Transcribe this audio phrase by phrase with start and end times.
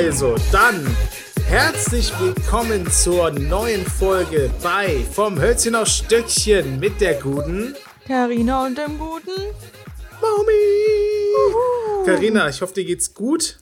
[0.00, 0.86] Also, dann
[1.48, 7.74] herzlich willkommen zur neuen Folge bei Vom Hölzchen auf Stöckchen mit der guten
[8.06, 9.42] Carina und dem guten
[10.20, 12.06] Mami.
[12.06, 13.58] Carina, ich hoffe, dir geht's gut.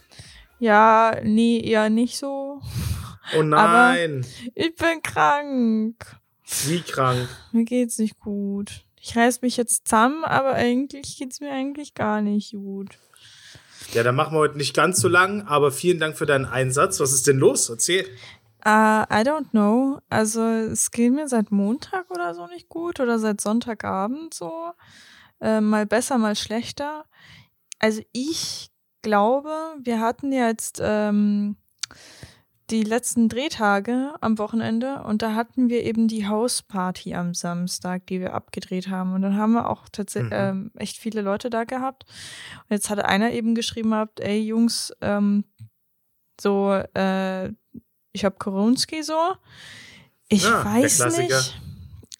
[0.58, 2.60] Ja, nee, eher nicht so.
[3.34, 4.22] Oh nein.
[4.22, 6.16] Aber ich bin krank.
[6.66, 7.30] Wie krank?
[7.52, 8.84] Mir geht's nicht gut.
[9.00, 12.98] Ich reiß mich jetzt zusammen, aber eigentlich geht's mir eigentlich gar nicht gut.
[13.92, 17.00] Ja, dann machen wir heute nicht ganz so lang, aber vielen Dank für deinen Einsatz.
[17.00, 17.68] Was ist denn los?
[17.70, 18.04] Erzähl.
[18.64, 20.00] Uh, I don't know.
[20.10, 24.72] Also es geht mir seit Montag oder so nicht gut oder seit Sonntagabend so.
[25.40, 27.04] Äh, mal besser, mal schlechter.
[27.78, 28.70] Also ich
[29.02, 31.56] glaube, wir hatten jetzt ähm,
[32.70, 38.20] die letzten Drehtage am Wochenende und da hatten wir eben die Hausparty am Samstag, die
[38.20, 39.14] wir abgedreht haben.
[39.14, 40.38] Und dann haben wir auch tatsächlich mhm.
[40.38, 42.04] ähm, echt viele Leute da gehabt.
[42.68, 45.44] Und jetzt hatte einer eben geschrieben gehabt, ey Jungs, ähm,
[46.40, 47.48] so, äh,
[48.12, 49.36] ich hab Koronski so.
[50.28, 51.60] Ich ja, weiß nicht,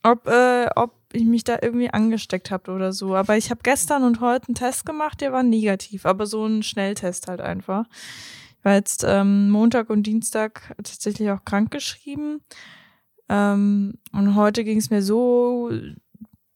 [0.05, 3.17] ob, äh, ob ich mich da irgendwie angesteckt habe oder so.
[3.17, 6.63] Aber ich habe gestern und heute einen Test gemacht, der war negativ, aber so ein
[6.63, 7.87] Schnelltest halt einfach
[8.67, 12.41] war jetzt ähm, Montag und Dienstag tatsächlich auch krank geschrieben.
[13.29, 15.71] Ähm, und heute ging es mir so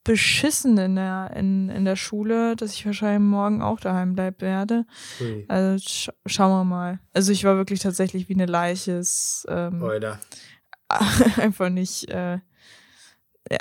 [0.02, 4.86] beschissen in der, in, in der Schule, dass ich wahrscheinlich morgen auch daheim bleiben werde.
[5.20, 5.44] Ui.
[5.46, 6.98] Also sch schauen wir mal.
[7.12, 8.96] Also ich war wirklich tatsächlich wie eine Leiche.
[8.98, 9.80] Es, ähm,
[11.36, 12.40] einfach nicht, äh,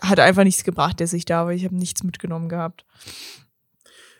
[0.01, 1.53] hat einfach nichts gebracht, der sich da war.
[1.53, 2.83] Ich habe nichts mitgenommen gehabt.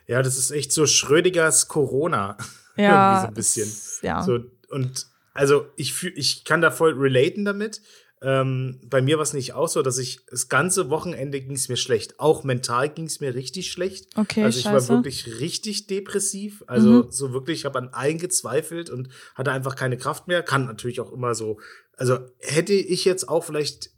[0.06, 2.38] Ja, das ist echt so Schrödigers Corona.
[2.80, 3.12] Ja.
[3.12, 3.72] Irgendwie so ein bisschen.
[4.02, 4.24] Ja.
[4.24, 7.82] So, und also ich fühl, ich kann da voll relaten damit.
[8.22, 11.70] Ähm, bei mir war es nicht auch so, dass ich das ganze Wochenende ging es
[11.70, 12.20] mir schlecht.
[12.20, 14.08] Auch mental ging es mir richtig schlecht.
[14.18, 14.90] Okay, also ich scheiße.
[14.90, 16.64] war wirklich richtig depressiv.
[16.68, 17.12] Also mhm.
[17.12, 20.44] so wirklich, ich habe an allen gezweifelt und hatte einfach keine Kraft mehr.
[20.44, 21.60] Kann natürlich auch immer so.
[21.96, 23.92] Also hätte ich jetzt auch vielleicht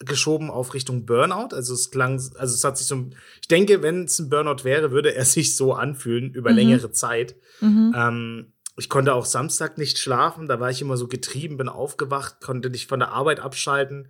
[0.00, 1.54] geschoben auf Richtung Burnout.
[1.54, 3.06] Also es klang, also es hat sich so,
[3.40, 6.56] ich denke, wenn es ein Burnout wäre, würde er sich so anfühlen über mhm.
[6.56, 7.36] längere Zeit.
[7.60, 7.94] Mhm.
[7.96, 12.40] Ähm, ich konnte auch Samstag nicht schlafen, da war ich immer so getrieben, bin aufgewacht,
[12.40, 14.08] konnte nicht von der Arbeit abschalten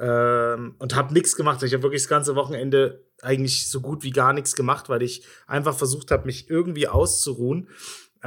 [0.00, 1.62] ähm, und habe nichts gemacht.
[1.62, 5.24] Ich habe wirklich das ganze Wochenende eigentlich so gut wie gar nichts gemacht, weil ich
[5.46, 7.68] einfach versucht habe, mich irgendwie auszuruhen.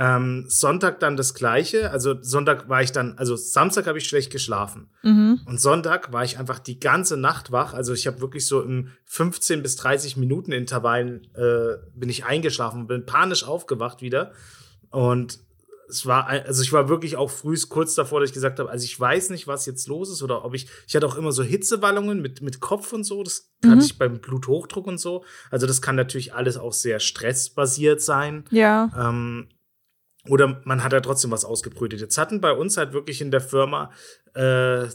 [0.03, 1.91] Ähm, Sonntag dann das gleiche.
[1.91, 4.89] Also Sonntag war ich dann, also Samstag habe ich schlecht geschlafen.
[5.03, 5.41] Mhm.
[5.45, 7.75] Und Sonntag war ich einfach die ganze Nacht wach.
[7.75, 12.87] Also ich habe wirklich so im 15 bis 30 Minuten Intervallen äh, bin ich eingeschlafen,
[12.87, 14.31] bin panisch aufgewacht wieder.
[14.89, 15.37] Und
[15.87, 18.83] es war, also ich war wirklich auch früh kurz davor, dass ich gesagt habe, also
[18.83, 21.43] ich weiß nicht, was jetzt los ist oder ob ich, ich hatte auch immer so
[21.43, 23.69] Hitzewallungen mit, mit Kopf und so, das mhm.
[23.69, 25.23] hatte ich beim Bluthochdruck und so.
[25.51, 28.45] Also das kann natürlich alles auch sehr stressbasiert sein.
[28.49, 28.89] Ja.
[28.97, 29.49] Ähm,
[30.27, 31.99] oder man hat ja trotzdem was ausgebrütet.
[31.99, 33.91] Jetzt hatten bei uns halt wirklich in der Firma
[34.33, 34.85] äh,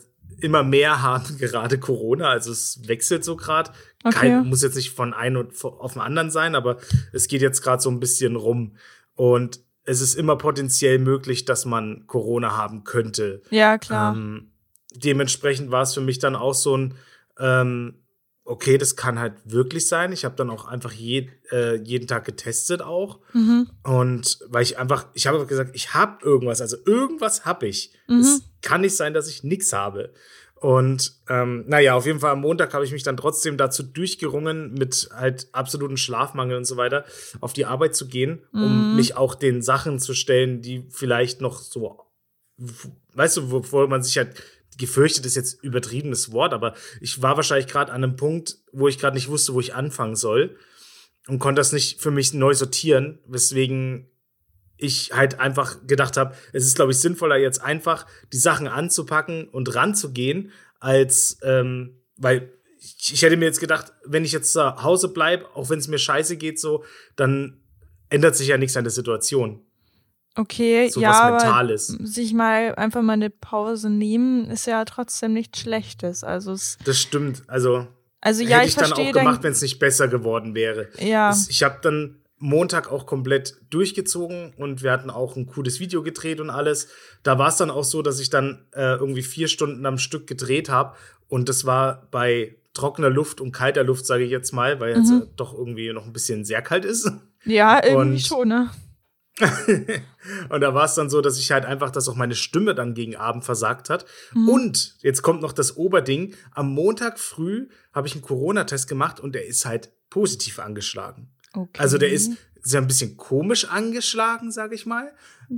[0.41, 3.70] immer mehr haben gerade Corona, also es wechselt so gerade.
[4.04, 4.41] Okay.
[4.42, 6.78] Muss jetzt nicht von einem auf den anderen sein, aber
[7.12, 8.76] es geht jetzt gerade so ein bisschen rum.
[9.15, 13.42] Und es ist immer potenziell möglich, dass man Corona haben könnte.
[13.50, 14.15] Ja, klar.
[14.15, 14.53] Ähm,
[14.94, 16.94] dementsprechend war es für mich dann auch so ein,
[17.38, 18.03] ähm,
[18.46, 20.12] okay, das kann halt wirklich sein.
[20.12, 23.18] Ich habe dann auch einfach je, äh, jeden Tag getestet auch.
[23.32, 23.68] Mhm.
[23.82, 27.92] Und weil ich einfach, ich habe gesagt, ich habe irgendwas, also irgendwas habe ich.
[28.06, 28.20] Mhm.
[28.20, 30.12] Es kann nicht sein, dass ich nichts habe.
[30.54, 34.72] Und ähm, naja, auf jeden Fall am Montag habe ich mich dann trotzdem dazu durchgerungen,
[34.72, 37.04] mit halt absoluten Schlafmangel und so weiter
[37.40, 38.96] auf die Arbeit zu gehen, um mhm.
[38.96, 42.06] mich auch den Sachen zu stellen, die vielleicht noch so,
[43.12, 44.30] weißt du, wovor man sich halt
[44.76, 48.98] gefürchtet ist jetzt übertriebenes Wort, aber ich war wahrscheinlich gerade an einem Punkt, wo ich
[48.98, 50.56] gerade nicht wusste, wo ich anfangen soll
[51.26, 54.10] und konnte das nicht für mich neu sortieren, weswegen
[54.78, 59.48] ich halt einfach gedacht habe, es ist, glaube ich, sinnvoller, jetzt einfach die Sachen anzupacken
[59.48, 64.82] und ranzugehen, als, ähm, weil ich, ich hätte mir jetzt gedacht, wenn ich jetzt zu
[64.82, 66.84] Hause bleibe, auch wenn es mir scheiße geht, so,
[67.16, 67.62] dann
[68.10, 69.66] ändert sich ja nichts an der Situation.
[70.36, 75.60] Okay, so ja, aber sich mal einfach mal eine Pause nehmen, ist ja trotzdem nichts
[75.60, 76.24] Schlechtes.
[76.24, 77.42] Also es das stimmt.
[77.47, 77.86] Also,
[78.21, 80.88] also ja, hätte ich, ich dann auch gemacht, wenn es nicht besser geworden wäre.
[80.98, 81.30] Ja.
[81.30, 86.03] Das, ich habe dann Montag auch komplett durchgezogen und wir hatten auch ein cooles Video
[86.03, 86.88] gedreht und alles.
[87.22, 90.27] Da war es dann auch so, dass ich dann äh, irgendwie vier Stunden am Stück
[90.27, 90.97] gedreht habe
[91.28, 95.10] und das war bei trockener Luft und kalter Luft, sage ich jetzt mal, weil jetzt
[95.10, 95.22] mhm.
[95.22, 97.10] äh, doch irgendwie noch ein bisschen sehr kalt ist.
[97.44, 98.71] Ja, irgendwie und schon, ne?
[100.48, 102.94] und da war es dann so, dass ich halt einfach, dass auch meine Stimme dann
[102.94, 104.06] gegen Abend versagt hat.
[104.33, 104.48] Mhm.
[104.48, 106.34] Und jetzt kommt noch das Oberding.
[106.53, 111.30] Am Montag früh habe ich einen Corona-Test gemacht und der ist halt positiv angeschlagen.
[111.53, 111.78] Okay.
[111.78, 115.12] Also der ist sehr ein bisschen komisch angeschlagen, sag ich mal.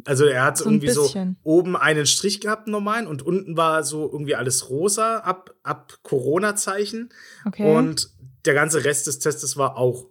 [0.04, 1.10] Also er hat So irgendwie so
[1.42, 5.98] oben einen Strich gehabt, einen normalen, und unten war so irgendwie alles rosa ab, ab
[6.02, 7.10] Corona-Zeichen.
[7.46, 7.75] Okay.
[7.75, 8.10] Und
[8.44, 10.06] der ganze Rest des Testes war auch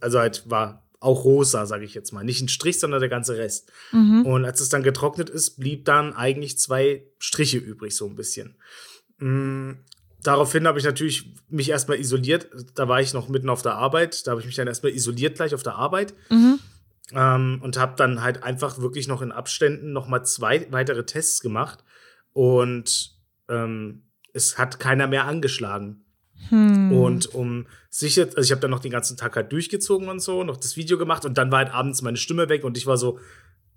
[0.00, 2.24] also halt war auch rosa, sage ich jetzt mal.
[2.24, 3.72] Nicht ein Strich, sondern der ganze Rest.
[3.92, 4.26] mhm.
[4.26, 8.56] Und als es dann getrocknet ist, blieb dann eigentlich zwei Striche übrig, so ein bisschen.
[9.18, 9.72] Mm,
[10.26, 12.48] Daraufhin habe ich natürlich mich erstmal isoliert.
[12.74, 14.26] Da war ich noch mitten auf der Arbeit.
[14.26, 16.14] Da habe ich mich dann erstmal isoliert gleich auf der Arbeit.
[16.30, 16.58] Mhm.
[17.12, 21.40] Ähm, und habe dann halt einfach wirklich noch in Abständen noch mal zwei weitere Tests
[21.40, 21.84] gemacht.
[22.32, 23.14] Und
[23.48, 26.05] ähm, es hat keiner mehr angeschlagen.
[26.48, 26.92] Hm.
[26.92, 30.44] Und um sicher, also ich habe dann noch den ganzen Tag halt durchgezogen und so,
[30.44, 32.96] noch das Video gemacht und dann war halt abends meine Stimme weg und ich war
[32.96, 33.18] so,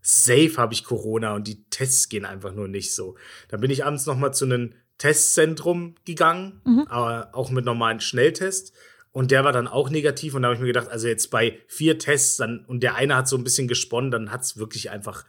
[0.01, 3.15] safe habe ich Corona und die Tests gehen einfach nur nicht so.
[3.49, 6.85] Dann bin ich abends noch mal zu einem Testzentrum gegangen, Mhm.
[6.89, 8.73] aber auch mit normalen Schnelltest.
[9.11, 11.59] Und der war dann auch negativ und da habe ich mir gedacht, also jetzt bei
[11.67, 14.91] vier Tests dann und der eine hat so ein bisschen gesponnen, dann hat es wirklich
[14.91, 15.25] einfach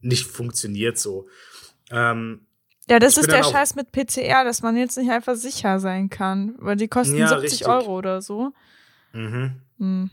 [0.00, 1.28] nicht funktioniert so.
[1.90, 2.45] Ähm,
[2.88, 6.08] Ja, das Ich ist der Scheiß mit PCR, dass man jetzt nicht einfach sicher sein
[6.08, 7.68] kann, weil die kosten Ja, 70 richtig.
[7.68, 8.52] Euro oder so.
[9.12, 9.60] mhm.
[9.78, 10.10] Hm.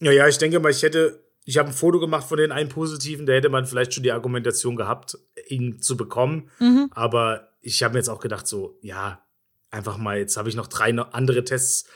[0.00, 2.68] Ja, ja, ich denke mal, ich hätte, ich habe ein Foto gemacht von den einen
[2.68, 5.18] positiven, da hätte man vielleicht schon die Argumentation gehabt,
[5.48, 6.50] ihn zu bekommen.
[6.58, 6.90] Mhm.
[6.94, 9.24] Aber ich habe mir jetzt auch gedacht, so, ja,
[9.70, 11.88] einfach mal, jetzt habe ich noch drei andere Tests.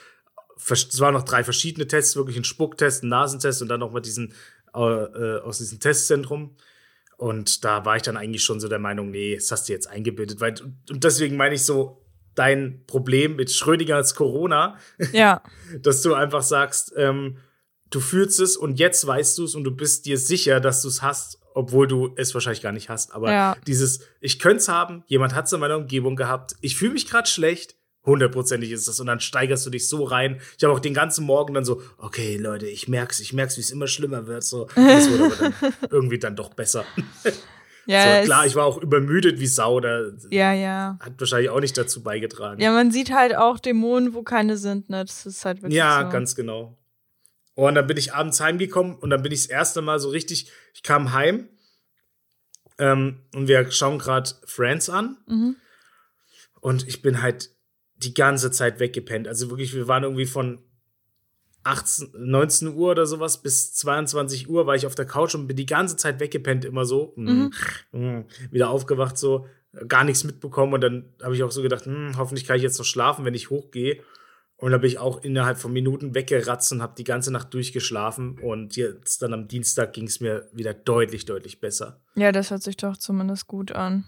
[0.69, 4.01] Es waren noch drei verschiedene Tests, wirklich ein Spucktest, ein Nasentest und dann noch mal
[4.01, 4.33] diesen
[4.73, 6.55] äh, äh, aus diesem Testzentrum.
[7.19, 9.87] Und da war ich dann eigentlich schon so der Meinung, nee, das hast du jetzt
[9.87, 10.39] eingebildet.
[10.39, 10.55] Weil,
[10.89, 12.01] und deswegen meine ich so,
[12.33, 14.77] dein Problem mit Schrödingers Corona,
[15.11, 15.43] Ja,
[15.81, 17.37] dass du einfach sagst, ähm,
[17.89, 20.87] du fühlst es und jetzt weißt du es und du bist dir sicher, dass du
[20.87, 23.11] es hast, obwohl du es wahrscheinlich gar nicht hast.
[23.13, 23.57] Aber Ja.
[23.67, 27.09] dieses, ich könnte es haben, jemand hat es in meiner Umgebung gehabt, ich fühle mich
[27.09, 27.75] gerade schlecht,
[28.09, 28.99] hundertprozentig ist das.
[28.99, 30.41] Und dann steigerst du dich so rein.
[30.57, 33.61] Ich habe auch den ganzen Morgen dann so, okay, Leute, ich merk's, ich merk's, wie
[33.61, 34.43] es immer schlimmer wird.
[34.43, 35.53] So, das wurde aber dann
[35.91, 36.83] irgendwie dann doch besser.
[37.85, 40.97] ja, so, klar, es- ich war auch übermüdet wie Sau, da ja, ja.
[40.99, 42.61] hat wahrscheinlich auch nicht dazu beigetragen.
[42.61, 45.05] Ja, man sieht halt auch Dämonen, wo keine sind, ne?
[45.05, 46.09] Das ist halt wirklich Ja, so.
[46.09, 46.77] ganz genau.
[47.55, 50.49] Und dann bin ich abends heimgekommen und dann bin ich das erste Mal so richtig,
[50.73, 51.49] ich kam heim
[52.77, 55.55] ähm, und wir schauen gerade Friends an Mhm.
[56.61, 57.49] und ich bin halt
[57.99, 59.27] die ganze Zeit weggepennt.
[59.27, 60.59] Also wirklich, wir waren irgendwie von
[61.63, 65.57] 18, 19 Uhr oder sowas bis 22 Uhr war ich auf der Couch und bin
[65.57, 67.13] die ganze Zeit weggepennt, immer so.
[67.17, 67.51] Mhm.
[67.91, 69.45] Mm, Wieder aufgewacht, so,
[69.87, 72.79] gar nichts mitbekommen und dann habe ich auch so gedacht, hm, hoffentlich kann ich jetzt
[72.79, 74.01] noch schlafen, wenn ich hochgehe.
[74.55, 78.39] Und da bin ich auch innerhalb von Minuten weggeratzt und habe die ganze Nacht durchgeschlafen.
[78.39, 82.01] Und jetzt dann am Dienstag ging es mir wieder deutlich, deutlich besser.
[82.15, 84.03] Ja, das hört sich doch zumindest gut an.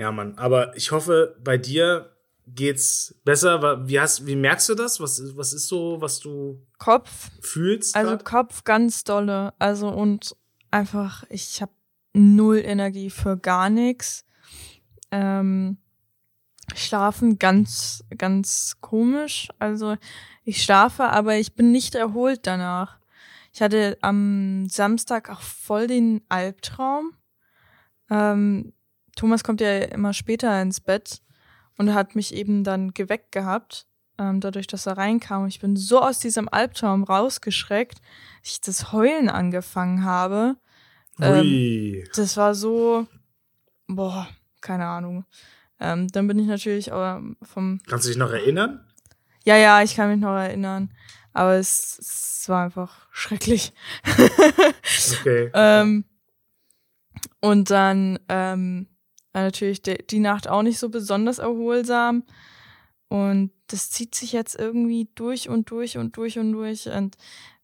[0.00, 0.36] Ja, Mann.
[0.38, 2.16] Aber ich hoffe, bei dir
[2.46, 3.86] geht's besser.
[3.86, 4.98] Wie, hast, wie merkst du das?
[4.98, 7.94] Was, ist- was ist so, was du Kopf, fühlst?
[7.94, 8.24] also grad?
[8.24, 9.52] Kopf ganz dolle.
[9.58, 10.34] Also und
[10.70, 11.72] einfach, ich habe
[12.14, 14.24] null Energie für gar nichts.
[15.10, 15.76] Ähm,
[16.74, 19.48] schlafen ganz, ganz komisch.
[19.58, 19.96] Also
[20.44, 22.98] ich schlafe, aber ich bin nicht erholt danach.
[23.52, 27.12] Ich hatte am Samstag auch voll den Albtraum.
[28.08, 28.72] Ähm,
[29.16, 31.20] Thomas kommt ja immer später ins Bett
[31.76, 33.86] und hat mich eben dann geweckt gehabt,
[34.18, 35.46] ähm, dadurch, dass er reinkam.
[35.46, 38.00] Ich bin so aus diesem Albtraum rausgeschreckt,
[38.42, 40.56] dass ich das Heulen angefangen habe.
[41.20, 42.04] ähm.
[42.14, 43.06] Das war so,
[43.86, 44.28] boah,
[44.60, 45.24] keine Ahnung.
[45.80, 48.84] Ähm, dann bin ich natürlich aber vom, Kannst du dich noch erinnern?
[49.44, 50.90] ja, ja, ich kann mich noch erinnern,
[51.32, 53.72] aber es, es war einfach schrecklich.
[55.20, 55.50] Okay.
[55.54, 56.04] ähm,
[57.40, 58.86] und dann ähm,
[59.32, 62.24] war natürlich die Nacht auch nicht so besonders erholsam.
[63.08, 66.88] Und das zieht sich jetzt irgendwie durch und durch und durch und durch.
[66.88, 67.16] Und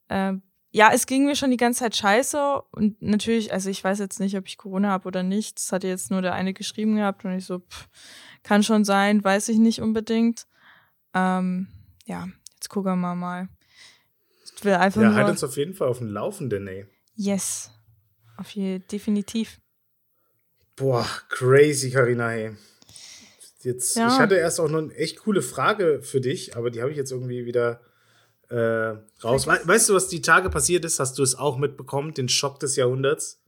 [0.09, 2.63] ähm, ja, es ging mir schon die ganze Zeit scheiße.
[2.73, 5.59] Und natürlich, also ich weiß jetzt nicht, ob ich Corona habe oder nicht.
[5.59, 7.89] Das hat jetzt nur der eine geschrieben gehabt und ich so, pff,
[8.43, 10.47] kann schon sein, weiß ich nicht unbedingt.
[11.15, 11.69] Ähm,
[12.05, 13.49] ja, jetzt gucken wir mal.
[14.57, 16.87] Ich will einfach Ja, halt uns auf jeden Fall auf dem Laufenden, ey.
[17.15, 17.71] Yes.
[18.37, 19.61] Auf je, definitiv.
[20.77, 22.51] Boah, crazy, Karina, hey.
[23.63, 24.09] Jetzt, Ja.
[24.09, 26.97] ich hatte erst auch noch eine echt coole Frage für dich, aber die habe ich
[26.97, 27.81] jetzt irgendwie wieder
[28.49, 29.47] äh, raus.
[29.47, 31.01] We weißt du, was die Tage passiert ist?
[31.01, 32.15] Hast du es auch mitbekommen?
[32.15, 33.41] Den Schock des Jahrhunderts?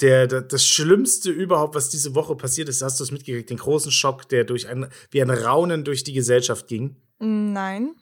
[0.00, 3.50] Der, der, das Schlimmste überhaupt, was diese Woche passiert ist, hast du es mitgekriegt?
[3.50, 6.96] Den großen Schock, der durch ein, wie ein Raunen durch die Gesellschaft ging.
[7.18, 7.94] Nein.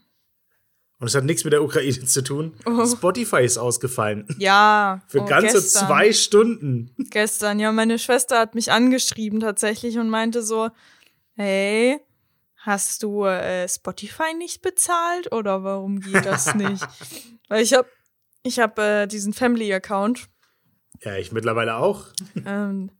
[1.00, 2.54] Und es hat nichts mit der Ukraine zu tun.
[2.66, 2.86] Oh.
[2.86, 4.26] Spotify ist ausgefallen.
[4.38, 5.02] Ja.
[5.08, 5.86] Für oh, ganze gestern.
[5.88, 6.94] zwei Stunden.
[7.10, 10.70] Gestern, ja, meine Schwester hat mich angeschrieben tatsächlich und meinte so,
[11.34, 11.98] hey,
[12.56, 16.86] hast du äh, Spotify nicht bezahlt oder warum geht das nicht?
[17.48, 17.88] Weil ich habe
[18.44, 20.28] Ich habe äh, diesen Family-Account.
[21.02, 22.06] Ja, ich mittlerweile auch.
[22.46, 22.90] Ähm,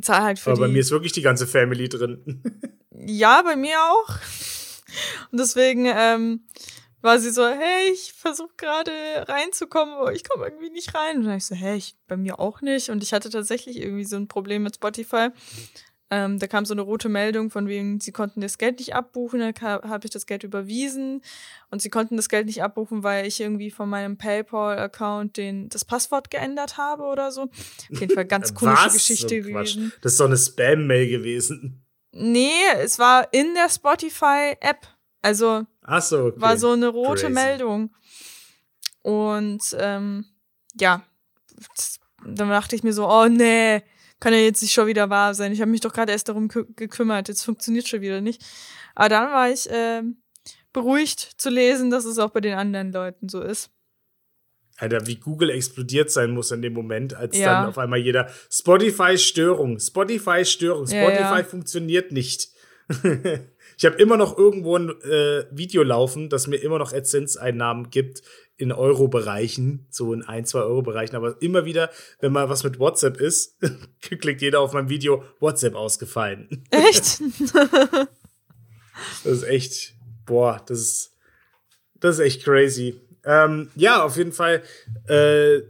[0.00, 2.42] zahl halt für Aber bei die- mir ist wirklich die ganze Family drin.
[2.90, 4.16] Ja, bei mir auch.
[5.30, 6.44] Und deswegen ähm,
[7.02, 8.92] war sie so, hey, ich versuche gerade
[9.28, 11.18] reinzukommen, aber ich komme irgendwie nicht rein.
[11.18, 12.90] Und dann ich so, hey, ich, bei mir auch nicht.
[12.90, 15.28] Und ich hatte tatsächlich irgendwie so ein Problem mit Spotify.
[16.12, 19.40] Ähm, da kam so eine rote Meldung von wegen, sie konnten das Geld nicht abbuchen,
[19.40, 21.22] dann habe ich das Geld überwiesen
[21.70, 25.86] und sie konnten das Geld nicht abbuchen, weil ich irgendwie von meinem PayPal-Account den das
[25.86, 27.44] Passwort geändert habe oder so.
[27.44, 28.90] Auf jeden Fall ganz komische?
[28.90, 29.92] Geschichte So gewesen.
[30.02, 31.82] Das ist doch eine Spam-Mail gewesen.
[32.12, 34.86] Nee, es war in der Spotify-App.
[35.22, 35.66] Also
[36.00, 36.40] so, okay.
[36.40, 37.32] war so eine rote Crazy.
[37.32, 37.94] Meldung.
[39.02, 40.26] Und ähm,
[40.78, 41.02] ja,
[42.24, 43.82] dann dachte ich mir so, oh nee,
[44.20, 45.52] kann ja jetzt nicht schon wieder wahr sein.
[45.52, 48.42] Ich habe mich doch gerade erst darum kü gekümmert, jetzt funktioniert schon wieder nicht.
[48.94, 50.22] Aber dann war ich ähm,
[50.72, 53.70] beruhigt zu lesen, dass es auch bei den anderen Leuten so ist.
[54.78, 57.60] Alter, wie Google explodiert sein muss in dem Moment, als Ja.
[57.60, 61.44] dann auf einmal jeder Spotify-Störung, Spotify-Störung, Ja, Spotify ja.
[61.44, 62.48] funktioniert nicht.
[63.82, 68.22] ich habe immer noch irgendwo ein äh, Video laufen, das mir immer noch AdSense-Einnahmen gibt
[68.56, 73.20] in Euro-Bereichen, so in 1, 2 Euro-Bereichen, aber immer wieder, wenn mal was mit WhatsApp
[73.20, 73.58] ist,
[74.00, 76.64] klickt jeder auf mein Video, WhatsApp ausgefallen.
[76.70, 77.20] Echt?
[79.24, 79.94] Das ist echt,
[80.26, 81.16] boah, das ist,
[81.98, 83.00] das ist echt crazy.
[83.24, 84.62] Ähm, ja, auf jeden Fall.
[85.08, 85.62] Äh,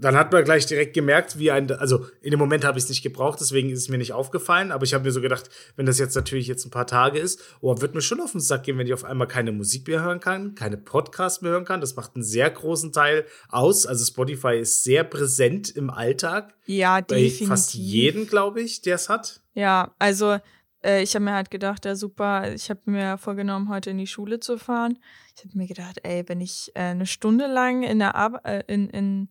[0.00, 2.88] dann hat man gleich direkt gemerkt, wie ein, also in dem Moment habe ich es
[2.88, 5.86] nicht gebraucht, deswegen ist es mir nicht aufgefallen, aber ich habe mir so gedacht, wenn
[5.86, 8.64] das jetzt natürlich jetzt ein paar Tage ist, oh, wird mir schon auf den Sack
[8.64, 11.80] gehen, wenn ich auf einmal keine Musik mehr hören kann, keine Podcasts mehr hören kann.
[11.80, 13.86] Das macht einen sehr großen Teil aus.
[13.86, 16.54] Also Spotify ist sehr präsent im Alltag.
[16.66, 17.48] ja, Bei definitiv.
[17.48, 19.40] fast jedem, glaube ich, der es hat.
[19.54, 20.38] Ja, also
[20.84, 24.06] äh, ich habe mir halt gedacht, ja super, ich habe mir vorgenommen, heute in die
[24.06, 24.98] Schule zu fahren.
[25.36, 28.62] Ich habe mir gedacht, ey, wenn ich äh, eine Stunde lang in der Ar äh,
[28.66, 29.28] in, in,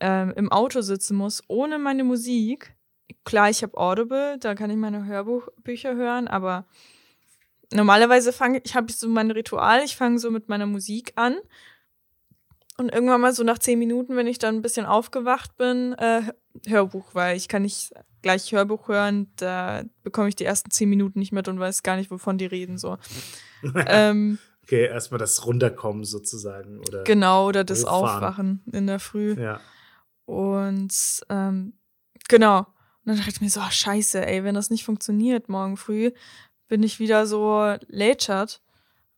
[0.00, 2.76] ähm, im Auto sitzen muss, ohne meine Musik,
[3.24, 6.66] klar, ich habe Audible, da kann ich meine Hörbücher hören, aber
[7.72, 11.36] normalerweise fange ich, habe ich so mein Ritual, ich fange so mit meiner Musik an.
[12.80, 16.22] Und irgendwann mal so nach zehn Minuten, wenn ich dann ein bisschen aufgewacht bin, äh,
[16.64, 21.18] Hörbuch, weil ich kann nicht gleich Hörbuch hören, da bekomme ich die ersten zehn Minuten
[21.18, 22.78] nicht mit und weiß gar nicht, wovon die reden.
[22.78, 22.96] So.
[23.86, 24.38] ähm,
[24.68, 26.80] Okay, erstmal das Runterkommen sozusagen.
[26.80, 28.04] Oder genau, oder das Hochfahren.
[28.04, 29.34] Aufwachen in der Früh.
[29.40, 29.60] Ja.
[30.28, 31.72] Und ähm,
[32.28, 32.58] genau.
[32.58, 32.66] Und
[33.06, 36.10] dann dachte ich mir so, ach, scheiße, ey, wenn das nicht funktioniert morgen früh,
[36.68, 38.60] bin ich wieder so lätschert.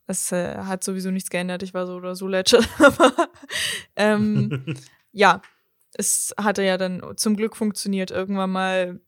[0.06, 2.68] Es äh, hat sowieso nichts geändert, ich war so oder so lätschert.
[2.78, 3.12] Aber
[3.96, 4.76] ähm,
[5.12, 5.42] ja,
[5.94, 8.12] es hatte ja dann zum Glück funktioniert.
[8.12, 9.00] Irgendwann mal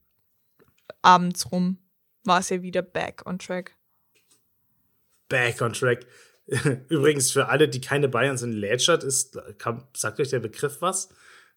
[1.02, 1.78] abends rum
[2.24, 3.76] war es ja wieder back on track.
[5.28, 6.04] Back on track.
[6.88, 11.10] Übrigens, für alle, die keine Bayern sind, Lätschert ist, kann, sagt euch der Begriff was?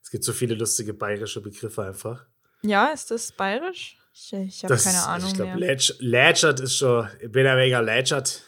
[0.06, 2.28] Es gibt so viele lustige bayerische Begriffe einfach.
[2.62, 3.98] Ja, ist das bayerisch?
[4.14, 5.58] Ich, ich habe keine Ahnung Ich glaube,
[6.00, 8.44] Lätschert ist schon, ich bin ein mega Lätschert.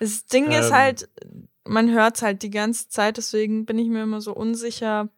[0.00, 0.72] Das Ding ist Ähm.
[0.72, 1.08] halt,
[1.64, 5.10] man hört es halt die ganze Zeit, deswegen bin ich mir immer so unsicher,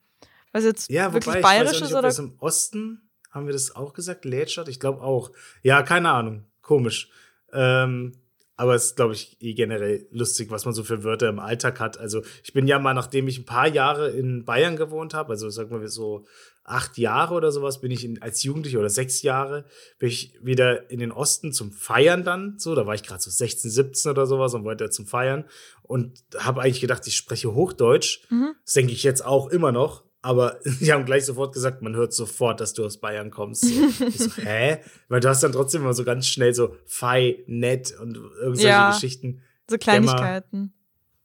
[0.50, 2.08] was jetzt Ja, wirklich wobei, bayerisch ich weiß nicht, oder.
[2.08, 4.68] das im Osten, haben wir das auch gesagt, Lätschert?
[4.68, 5.30] Ich glaube auch.
[5.62, 6.46] Ja, keine Ahnung.
[6.62, 7.10] Komisch.
[7.52, 8.12] Ähm,
[8.58, 11.78] aber es ist, glaube ich, eh generell lustig, was man so für Wörter im Alltag
[11.78, 11.96] hat.
[11.96, 15.48] Also ich bin ja mal, nachdem ich ein paar Jahre in Bayern gewohnt habe, also
[15.48, 16.26] sagen wir so
[16.64, 19.64] acht Jahre oder sowas, bin ich in, als Jugendlicher oder sechs Jahre,
[20.00, 22.58] bin ich wieder in den Osten zum Feiern dann.
[22.58, 25.44] So, da war ich gerade so 16, 17 oder sowas und wollte zum Feiern
[25.84, 28.28] und habe eigentlich gedacht, ich spreche Hochdeutsch.
[28.28, 28.56] Mhm.
[28.64, 30.02] Das denke ich jetzt auch immer noch.
[30.20, 33.62] Aber die haben gleich sofort gesagt, man hört sofort, dass du aus Bayern kommst.
[33.64, 34.04] So.
[34.06, 34.78] ich so, hä?
[35.08, 38.90] Weil du hast dann trotzdem immer so ganz schnell so fei, nett und irgendwelche Ja.
[38.92, 39.42] Geschichten.
[39.70, 40.72] so Kleinigkeiten.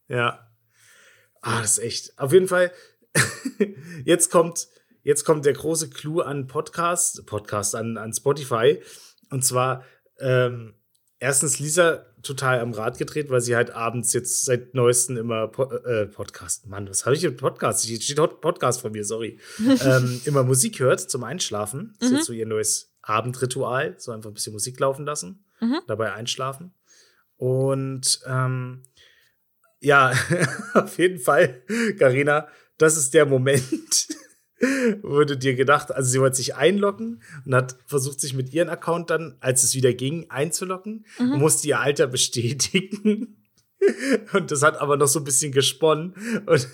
[0.08, 0.48] Ja.
[1.42, 2.20] Ah, das ist echt.
[2.20, 2.72] Auf jeden Fall,
[4.06, 4.68] jetzt kommt,
[5.04, 8.82] jetzt kommt der große Clou an Podcast, Podcast an, an Spotify.
[9.30, 9.84] Und zwar,
[10.20, 10.76] ähm,
[11.20, 15.64] erstens Lisa total am Rad gedreht, weil sie halt abends jetzt seit neuestem immer po
[15.66, 17.84] äh, Podcast, Mann, was habe ich im Podcast?
[17.84, 19.40] Hier steht Podcast von mir, sorry.
[19.60, 21.96] ähm, immer Musik hört zum Einschlafen.
[22.00, 22.18] Das ist Mhm.
[22.18, 23.96] jetzt so ihr neues Abendritual.
[23.98, 25.80] So einfach ein bisschen Musik laufen lassen, Mhm.
[25.88, 26.74] dabei einschlafen.
[27.36, 28.84] Und ähm,
[29.82, 30.12] ja,
[30.74, 31.62] auf jeden Fall,
[32.00, 34.08] Karina, das ist der Moment,
[34.64, 39.10] du dir gedacht, also sie wollte sich einloggen und hat versucht, sich mit ihrem Account
[39.10, 43.38] dann, als es wieder ging, einzuloggen und musste ihr Alter bestätigen.
[44.34, 46.14] Und das hat aber noch so ein bisschen gesponnen.
[46.46, 46.68] Und,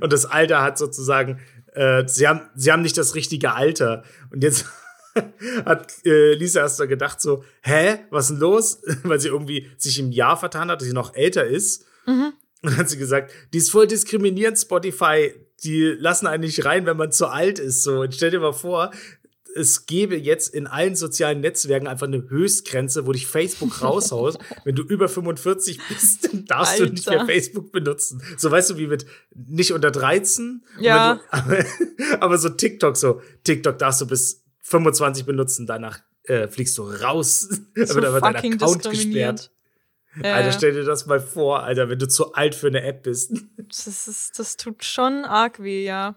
[0.00, 1.40] und das Alter hat sozusagen,
[1.72, 4.04] äh, sie, haben, sie haben nicht das richtige Alter.
[4.30, 4.66] Und jetzt
[5.64, 8.82] hat äh, Lisa erst mal gedacht so, hä, was ist denn los?
[9.02, 11.86] Weil sie irgendwie sich im Jahr vertan hat, dass sie noch älter ist.
[12.06, 12.32] Mhm.
[12.62, 15.32] Und dann hat sie gesagt, die ist voll diskriminierend, Spotify.
[15.64, 17.82] Die lassen einen nicht rein, wenn man zu alt ist.
[17.82, 18.90] So, und stell dir mal vor,
[19.56, 24.38] es gäbe jetzt in allen sozialen Netzwerken einfach eine Höchstgrenze, wo dich Facebook raushaut.
[24.64, 26.86] Wenn du über 45 bist, dann darfst Alter.
[26.86, 28.22] du nicht mehr Facebook benutzen.
[28.36, 30.62] So weißt du, wie mit nicht unter 13.
[30.76, 31.14] Und Ja.
[31.14, 31.64] Du, aber,
[32.20, 37.48] aber so TikTok, so TikTok darfst du bis 25 benutzen, danach äh, fliegst du raus.
[37.74, 39.50] Da So wird aber dein Account gesperrt.
[40.22, 43.02] Ja, Alter, stell dir das mal vor, Alter, wenn du zu alt für eine App
[43.02, 43.32] bist.
[43.56, 46.16] das, ist, das tut schon arg weh, ja.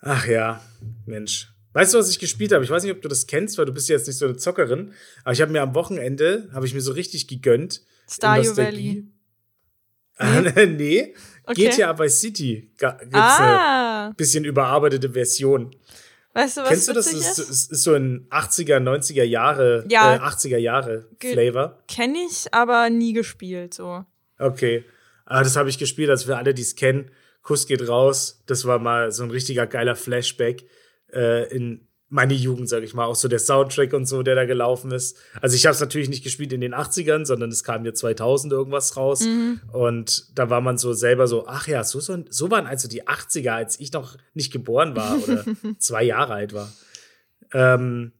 [0.00, 0.60] Ach ja,
[1.06, 1.52] Mensch.
[1.72, 2.64] Weißt du, was ich gespielt habe?
[2.64, 4.36] Ich weiß nicht, ob du das kennst, weil du bist ja jetzt nicht so eine
[4.36, 4.92] Zockerin.
[5.22, 7.82] Aber ich habe mir am Wochenende, habe ich mir so richtig gegönnt.
[8.10, 8.56] Stardew.
[8.56, 9.06] Valley.
[10.16, 11.14] Ah, nee,
[11.50, 11.70] Okay.
[11.70, 15.74] GTA by City gibt's Ah, eine bisschen überarbeitete Version.
[16.34, 17.12] Weißt du, was Kennst du das?
[17.12, 17.38] ist?
[17.38, 20.14] ist, ist so ein 80er, 90er Jahre, Ja.
[20.14, 21.82] äh, 80er Jahre Flavor.
[21.88, 24.04] Kenn ich, aber nie gespielt, so.
[24.38, 24.84] Okay.
[25.26, 27.10] Ah, das habe ich gespielt, also für alle, die es kennen.
[27.42, 28.42] Kuss geht raus.
[28.46, 30.64] Das war mal so ein richtiger geiler Flashback
[31.12, 33.06] äh, in meine Jugend, sag ich mal.
[33.06, 35.16] Auch so der Soundtrack und so, der da gelaufen ist.
[35.40, 38.52] Also ich habe es natürlich nicht gespielt in den 80ern, sondern es kam ja 2000
[38.52, 39.24] irgendwas raus.
[39.72, 43.04] Und da war man so selber so, ach ja, so, so, so waren also die
[43.06, 45.44] 80er, als ich noch nicht geboren war oder
[45.78, 46.72] zwei Jahre alt war.
[47.52, 48.12] Ähm,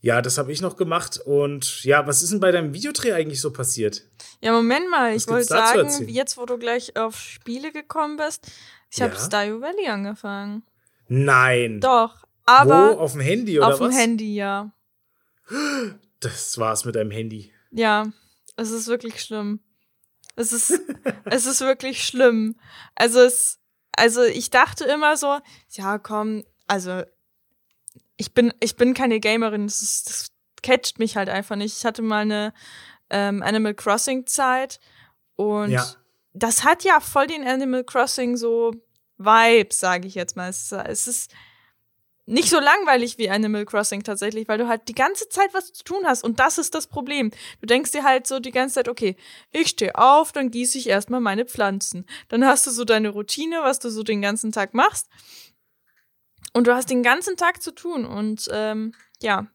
[0.00, 1.18] ja, das habe ich noch gemacht.
[1.24, 4.02] Und ja, was ist denn bei deinem Videodreh eigentlich so passiert?
[4.40, 8.50] Ja, Moment mal, Was ich wollte sagen, jetzt wo du gleich auf Spiele gekommen bist,
[8.90, 9.20] ich habe Ja?
[9.20, 10.64] Stardew Valley angefangen.
[11.06, 11.80] Nein.
[11.80, 13.00] Doch, aber Wo?
[13.00, 13.96] Auf dem Handy oder auf dem was?
[13.96, 14.72] Handy, ja.
[16.20, 17.52] Das war's mit deinem Handy.
[17.70, 18.06] Ja,
[18.56, 19.60] es ist wirklich schlimm.
[20.36, 20.80] Es ist,
[21.24, 22.56] es ist wirklich schlimm.
[22.94, 23.58] Also es,
[23.96, 25.38] also ich dachte immer so,
[25.70, 27.02] ja komm, also
[28.16, 30.32] ich bin, ich bin keine Gamerin, das, ist, das
[30.62, 31.76] catcht mich halt einfach nicht.
[31.78, 32.52] Ich hatte mal eine
[33.10, 34.80] ähm, Animal Crossing Zeit
[35.36, 35.84] und Ja.
[36.32, 38.72] das hat ja voll den Animal Crossing so
[39.18, 40.48] Vibes, sage ich jetzt mal.
[40.48, 41.32] Es, es ist
[42.26, 45.84] nicht so langweilig wie Animal Crossing tatsächlich, weil du halt die ganze Zeit was zu
[45.84, 47.30] tun hast und das ist das Problem.
[47.60, 49.16] Du denkst dir halt so die ganze Zeit, okay,
[49.50, 52.06] ich stehe auf, dann gieße ich erstmal meine Pflanzen.
[52.28, 55.08] Dann hast du so deine Routine, was du so den ganzen Tag machst.
[56.52, 59.48] Und du hast den ganzen Tag zu tun und ähm, ja,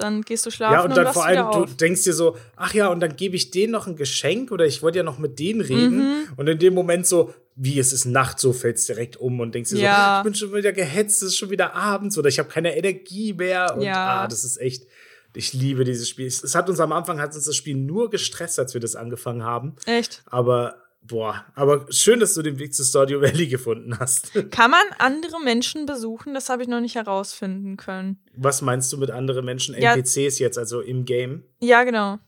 [0.00, 2.72] dann gehst du schlafen Ja, und dann wachst vor allem, du denkst dir so, ach
[2.74, 5.38] ja, und dann gebe ich denen noch ein Geschenk oder ich wollte ja noch mit
[5.38, 5.98] denen reden.
[5.98, 6.14] Mhm.
[6.36, 9.70] Und in dem Moment so, wie es ist Nacht, so fällt's direkt um und denkst
[9.70, 10.14] dir Ja.
[10.14, 12.76] so, ich bin schon wieder gehetzt, es ist schon wieder abends oder ich habe keine
[12.76, 13.74] Energie mehr.
[13.74, 14.22] Und Ja.
[14.22, 14.86] ah, das ist echt,
[15.34, 16.26] ich liebe dieses Spiel.
[16.26, 18.96] Es es hat uns am Anfang, hat uns das Spiel nur gestresst, als wir das
[18.96, 19.74] angefangen haben.
[19.86, 20.22] Echt.
[20.26, 20.76] Aber,
[21.08, 24.32] boah, aber schön, dass du den Weg zu Stardew Valley gefunden hast.
[24.50, 26.34] Kann man andere Menschen besuchen?
[26.34, 28.20] Das habe ich noch nicht herausfinden können.
[28.36, 29.74] Was meinst du mit anderen Menschen?
[29.80, 29.94] Ja.
[29.94, 31.44] NPCs jetzt, also im Game?
[31.60, 32.18] Ja, genau.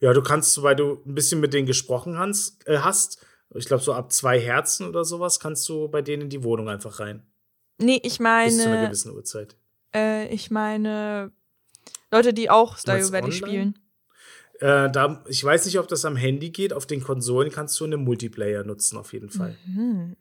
[0.00, 3.82] Ja, du kannst, weil du ein bisschen mit denen gesprochen hast, äh, hast ich glaube,
[3.82, 7.22] so ab zwei Herzen oder sowas, kannst du bei denen in die Wohnung einfach rein.
[7.78, 9.56] Nee, ich Bis zu einer meine, gewissen Uhrzeit.
[9.94, 11.32] äh, ich meine
[12.10, 13.34] Leute, die auch Stardew Valley online?
[13.34, 13.78] spielen.
[14.60, 16.72] Äh, da, ich weiß nicht, ob das am Handy geht.
[16.72, 19.56] Auf den Konsolen kannst du einen Multiplayer nutzen, auf jeden Fall.
[19.66, 20.16] Mhm.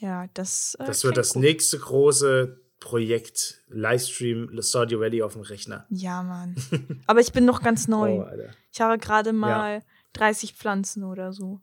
[0.00, 0.74] Ja, das.
[0.80, 1.42] Äh, Das wird das gut.
[1.42, 5.86] nächste große Projekt, Livestream Stardew Valley auf dem Rechner.
[5.90, 6.56] Ja, Mann.
[7.06, 8.20] Aber ich bin noch ganz neu.
[8.22, 8.26] Oh.
[8.72, 9.82] Ich habe gerade mal
[10.14, 11.60] 30 Pflanzen oder so.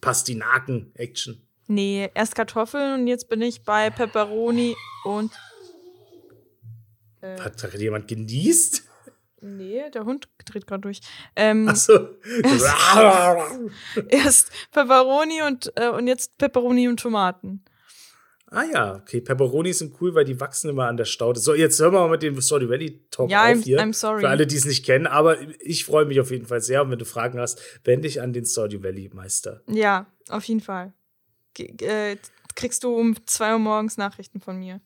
[0.00, 1.42] Pastinaken-Action.
[1.68, 5.32] Nee, erst Kartoffeln und jetzt bin ich bei Pepperoni und.
[7.20, 8.84] Äh, Hat da jemand genießt?
[9.72, 11.00] Nee, der Hund dreht gerade durch.
[11.36, 12.08] Ähm, Achso.
[14.08, 17.64] erst Pepperoni und, äh, und jetzt Pepperoni und Tomaten.
[18.46, 19.20] ah ja, okay.
[19.20, 21.40] Pepperoni sind cool, weil die wachsen immer an der Staude.
[21.40, 23.80] So, jetzt hören wir mal mit dem Stardew Valley Talk Ja, auf I'm- hier.
[23.80, 24.20] I'm sorry.
[24.20, 25.06] Für alle, die es nicht kennen.
[25.06, 26.82] Aber ich freue mich auf jeden Fall sehr.
[26.82, 29.62] Und wenn du Fragen hast, wende dich an den Stardew Valley Meister.
[29.68, 30.92] Ja, auf jeden Fall.
[31.54, 32.16] Ge äh,
[32.54, 34.80] kriegst du um 2 Uhr morgens Nachrichten von mir.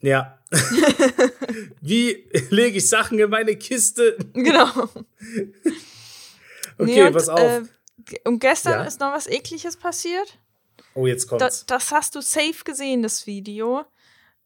[0.00, 0.38] Ja.
[1.80, 4.16] Wie lege ich Sachen in meine Kiste?
[4.32, 4.88] Genau.
[6.78, 7.40] Okay, Nee, und, pass auf.
[7.40, 7.62] Äh,
[8.24, 8.84] und gestern Ja?
[8.84, 10.38] ist noch was Ekliges passiert.
[10.94, 11.66] oh, jetzt kommt's.
[11.66, 13.84] das hast du safe gesehen, das Video.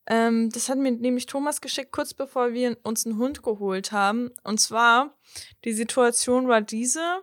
[0.06, 4.32] Ähm, das hat mir nämlich Thomas geschickt, kurz bevor wir uns einen Hund geholt haben.
[4.42, 5.16] Und zwar,
[5.64, 7.20] die Situation war diese.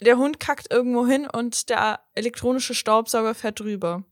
[0.00, 4.04] Der Hund kackt irgendwo hin und der elektronische Staubsauger fährt drüber.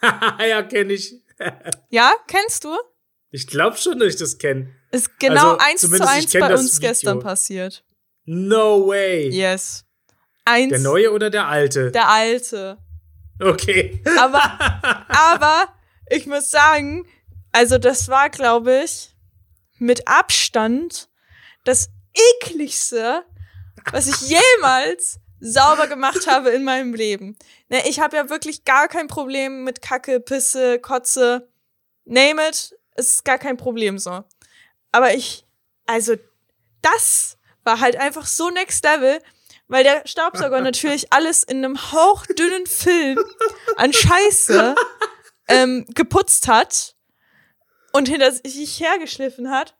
[0.02, 1.14] ja, kenne ich.
[1.90, 2.76] Ja, kennst du?
[3.30, 4.74] Ich glaube schon, dass ich das kenne.
[4.92, 6.88] Ist genau Also, eins zu eins bei uns Video.
[6.88, 7.84] gestern passiert.
[8.24, 9.28] No way.
[9.28, 9.84] Yes.
[10.44, 10.70] Eins.
[10.70, 11.90] Der neue oder der alte?
[11.90, 12.78] Der alte.
[13.40, 14.02] okay.
[14.18, 14.42] Aber,
[15.08, 15.68] aber
[16.08, 17.06] ich muss sagen,
[17.52, 19.14] also das war, glaube ich,
[19.78, 21.08] mit Abstand
[21.64, 21.90] das
[22.40, 23.24] ekligste,
[23.92, 27.36] was ich jemals sauber gemacht habe in meinem Leben.
[27.68, 31.48] Ne, ich habe ja wirklich gar kein Problem mit Kacke, Pisse, Kotze,
[32.04, 34.24] name it, es ist gar kein Problem so.
[34.92, 35.44] Aber ich,
[35.86, 36.14] also
[36.82, 39.20] das war halt einfach so next level,
[39.68, 43.18] weil der Staubsauger natürlich alles in einem hauchdünnen Film
[43.76, 44.74] an Scheiße
[45.48, 46.94] ähm, geputzt hat
[47.92, 49.74] und hinter sich hergeschliffen hat.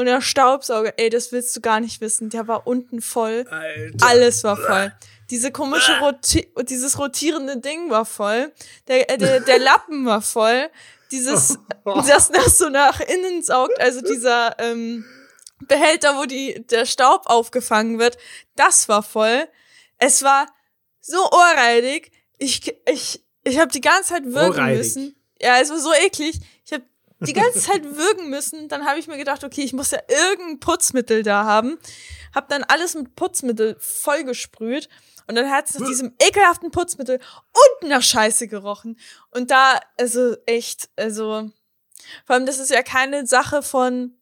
[0.00, 3.44] Und der Staubsauger, ey, das willst du gar nicht wissen, der war unten voll.
[3.50, 4.06] Alter.
[4.06, 4.92] Alles war voll.
[5.28, 8.50] Diese komische Roti dieses rotierende Ding war voll.
[8.88, 10.70] Der, äh, der, der Lappen war voll.
[11.10, 15.04] Dieses, das nach so nach innen saugt, also dieser ähm,
[15.68, 18.16] Behälter, wo die, der Staub aufgefangen wird,
[18.56, 19.46] das war voll.
[19.98, 20.46] Es war
[21.02, 22.10] so ohrreidig.
[22.38, 24.78] Ich, ich, ich habe die ganze Zeit würgen ohrreidig.
[24.78, 25.14] müssen.
[25.42, 26.40] Ja, es war so eklig.
[26.64, 26.84] Ich habe
[27.20, 28.68] die ganze Zeit würgen müssen.
[28.68, 31.78] Dann habe ich mir gedacht, okay, ich muss ja irgendein Putzmittel da haben.
[32.34, 34.88] Hab dann alles mit Putzmittel vollgesprüht.
[35.26, 37.20] Und dann hat es nach diesem ekelhaften Putzmittel
[37.80, 38.98] und nach Scheiße gerochen.
[39.30, 41.50] Und da, also echt, also,
[42.26, 44.16] vor allem, das ist ja keine Sache von,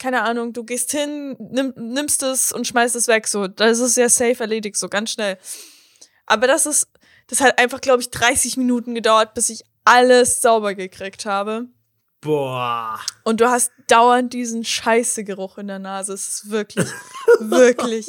[0.00, 3.46] keine Ahnung, du gehst hin, nimm, nimmst es und schmeißt es weg, so.
[3.46, 5.38] Das ist ja safe erledigt, so ganz schnell.
[6.26, 6.88] Aber das ist,
[7.28, 11.68] das hat einfach, glaube ich, 30 Minuten gedauert, bis ich alles sauber gekriegt habe.
[12.20, 13.00] Boah.
[13.24, 16.12] Und du hast dauernd diesen Scheißegeruch in der Nase.
[16.12, 16.86] Es ist wirklich,
[17.40, 18.08] wirklich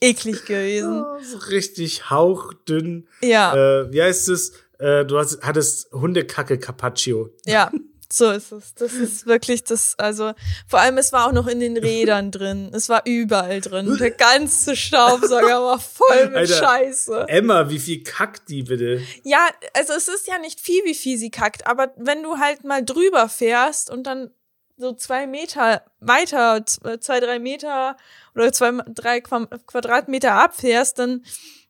[0.00, 1.02] eklig gewesen.
[1.04, 3.08] Oh, so richtig hauchdünn.
[3.20, 3.54] Ja.
[3.54, 4.52] Äh, wie heißt es?
[4.78, 7.30] Äh, du hast, hattest Hundekacke Carpaccio.
[7.46, 7.70] Ja.
[8.14, 8.74] So ist es.
[8.74, 10.34] Das ist wirklich das, also
[10.68, 12.70] vor allem es war auch noch in den Rädern drin.
[12.74, 13.96] Es war überall drin.
[13.98, 17.24] Der ganze Staubsauger war voll mit Alter, Scheiße.
[17.28, 19.00] Emma, wie viel kackt die bitte?
[19.22, 22.64] Ja, also es ist ja nicht viel, wie viel sie kackt, aber wenn du halt
[22.64, 24.30] mal drüber fährst und dann
[24.76, 27.96] so zwei Meter weiter, zwei, drei Meter
[28.34, 31.24] oder zwei, drei Quadratmeter abfährst, dann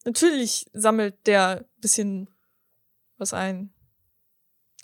[0.04, 2.28] natürlich sammelt der bisschen
[3.16, 3.72] was ein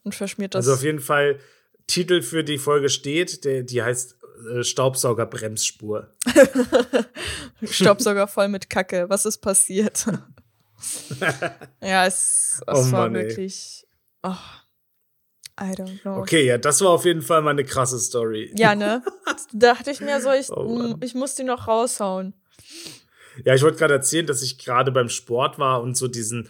[0.09, 0.67] und verschmiert das.
[0.67, 1.39] Also auf jeden Fall,
[1.87, 4.17] Titel für die Folge steht, der, die heißt
[4.57, 6.15] äh, Staubsaugerbremsspur.
[7.63, 9.09] Staubsauger voll mit Kacke.
[9.09, 10.07] Was ist passiert?
[11.83, 13.87] ja, es, es oh war Mann, wirklich.
[14.23, 14.35] Oh,
[15.61, 16.19] I don't know.
[16.19, 18.53] Okay, ja, das war auf jeden Fall mal eine krasse Story.
[18.57, 19.03] Ja, ne?
[19.53, 22.35] Da dachte ich mir so, ich, oh ich muss die noch raushauen.
[23.45, 26.49] Ja, ich wollte gerade erzählen, dass ich gerade beim Sport war und so diesen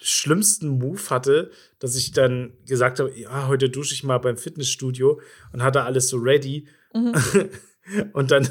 [0.00, 5.20] schlimmsten Move hatte, dass ich dann gesagt habe, ja, heute dusche ich mal beim Fitnessstudio
[5.52, 6.66] und hatte alles so ready.
[6.94, 7.14] Mhm.
[8.12, 8.48] und dann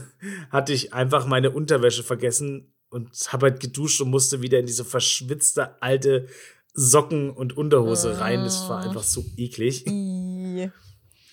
[0.52, 4.86] hatte ich einfach meine Unterwäsche vergessen und habe halt geduscht und musste wieder in diese
[4.86, 6.28] verschwitzte alte
[6.74, 8.22] Socken und Unterhose oh.
[8.22, 8.44] rein.
[8.44, 9.86] Das war einfach so eklig.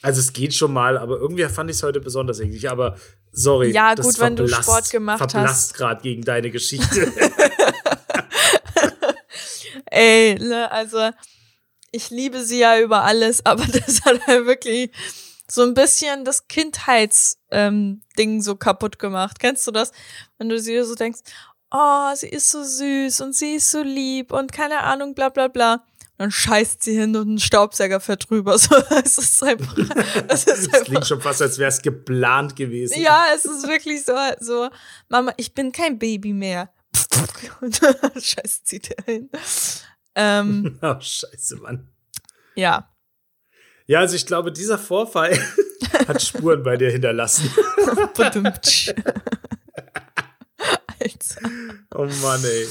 [0.02, 2.70] Also es geht schon mal, aber irgendwie fand ich es heute besonders eklig.
[2.70, 2.96] Aber
[3.33, 7.12] sorry, ja gut, wenn du Sport gemacht verblasst gerade gegen deine Geschichte.
[9.96, 11.11] Ey, ne, also
[11.90, 14.90] ich liebe sie ja über alles, aber das hat halt wirklich
[15.48, 19.38] so ein bisschen das Kindheitsding ähm, so kaputt gemacht.
[19.38, 19.92] Kennst du das?
[20.37, 21.20] Wenn du sie so denkst,
[21.70, 25.48] oh, sie ist so süß und sie ist so lieb und keine Ahnung, bla bla
[25.48, 25.74] bla.
[26.18, 28.59] Und dann scheißt sie hin und ein Staubsauger fährt drüber.
[28.59, 29.76] So, es ist einfach.
[30.28, 33.00] Es ist das einfach, klingt schon fast, als wäre es geplant gewesen.
[33.00, 34.68] Ja, es ist wirklich so, so,
[35.09, 36.70] Mama, ich bin kein Baby mehr.
[38.20, 39.30] Scheißt sie da hin.
[40.14, 41.88] Ähm, oh, scheiße, Mann.
[42.54, 42.90] Ja.
[43.87, 45.38] Ja, also ich glaube, dieser Vorfall
[46.09, 47.50] hat Spuren bei dir hinterlassen.
[50.98, 51.50] Alter.
[51.94, 52.66] Oh Mann, ey.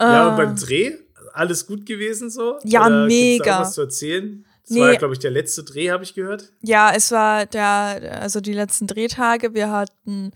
[0.00, 0.56] Ja, und beim ähm.
[0.56, 0.96] Dreh
[1.38, 2.58] alles gut gewesen so?
[2.64, 3.44] Ja, Oder mega.
[3.44, 4.44] Da was zu erzählen?
[4.62, 4.80] Das nee.
[4.80, 6.52] war, glaube ich, der letzte Dreh, habe ich gehört.
[6.60, 9.54] Ja, es war der, also die letzten Drehtage.
[9.54, 10.32] Wir hatten,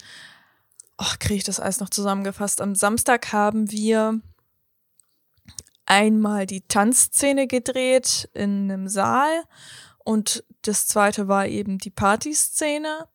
[1.03, 2.61] ach, kriege ich das alles noch zusammengefasst.
[2.61, 4.21] Am Samstag haben wir
[5.85, 9.43] einmal die Tanzszene gedreht in einem Saal
[10.05, 13.09] und das zweite war eben die Partyszene.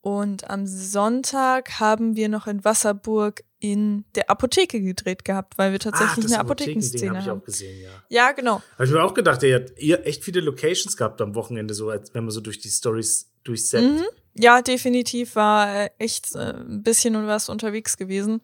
[0.00, 5.78] Und am Sonntag haben wir noch in Wasserburg in der Apotheke gedreht gehabt, weil wir
[5.78, 7.24] tatsächlich Ach, eine Apothekenszene hab haben.
[7.24, 7.90] Ich auch gesehen, ja.
[8.08, 8.60] ja, genau.
[8.74, 12.12] Habe ich mir auch gedacht, ihr habt echt viele Locations gehabt am Wochenende, so als
[12.14, 14.00] wenn man so durch die Stories durchsetzt.
[14.00, 14.21] Mhm.
[14.34, 18.40] Ja, definitiv war echt äh, ein bisschen und was unterwegs gewesen.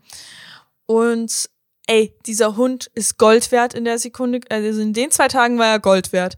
[0.86, 1.48] Und
[1.86, 5.66] ey, dieser Hund ist Gold wert in der Sekunde, also in den zwei Tagen war
[5.66, 6.36] er Gold wert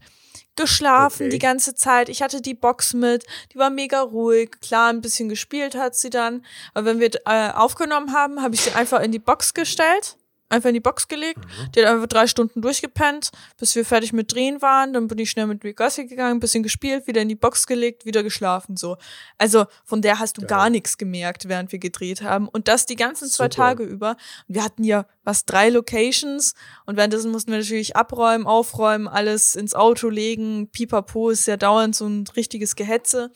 [0.57, 1.29] geschlafen okay.
[1.29, 2.09] die ganze Zeit.
[2.09, 4.51] Ich hatte die Box mit, die war mega ruhig.
[4.61, 6.45] Klar, ein bisschen gespielt hat sie dann.
[6.73, 10.17] Aber wenn wir äh, aufgenommen haben, habe ich sie einfach in die Box gestellt
[10.51, 11.39] einfach in die Box gelegt.
[11.39, 11.71] Mhm.
[11.71, 14.93] Die hat einfach drei Stunden durchgepennt, bis wir fertig mit Drehen waren.
[14.93, 18.23] Dann bin ich schnell mit Gassi gegangen, bisschen gespielt, wieder in die Box gelegt, wieder
[18.23, 18.97] geschlafen, so.
[19.37, 20.49] Also, von der hast du Geil.
[20.49, 22.47] gar nichts gemerkt, während wir gedreht haben.
[22.47, 23.55] Und das die ganzen zwei Super.
[23.55, 24.11] Tage über.
[24.47, 26.53] Und wir hatten ja was, drei Locations.
[26.85, 30.69] Und währenddessen mussten wir natürlich abräumen, aufräumen, alles ins Auto legen.
[30.71, 33.31] Pipapo ist ja dauernd so ein richtiges Gehetze.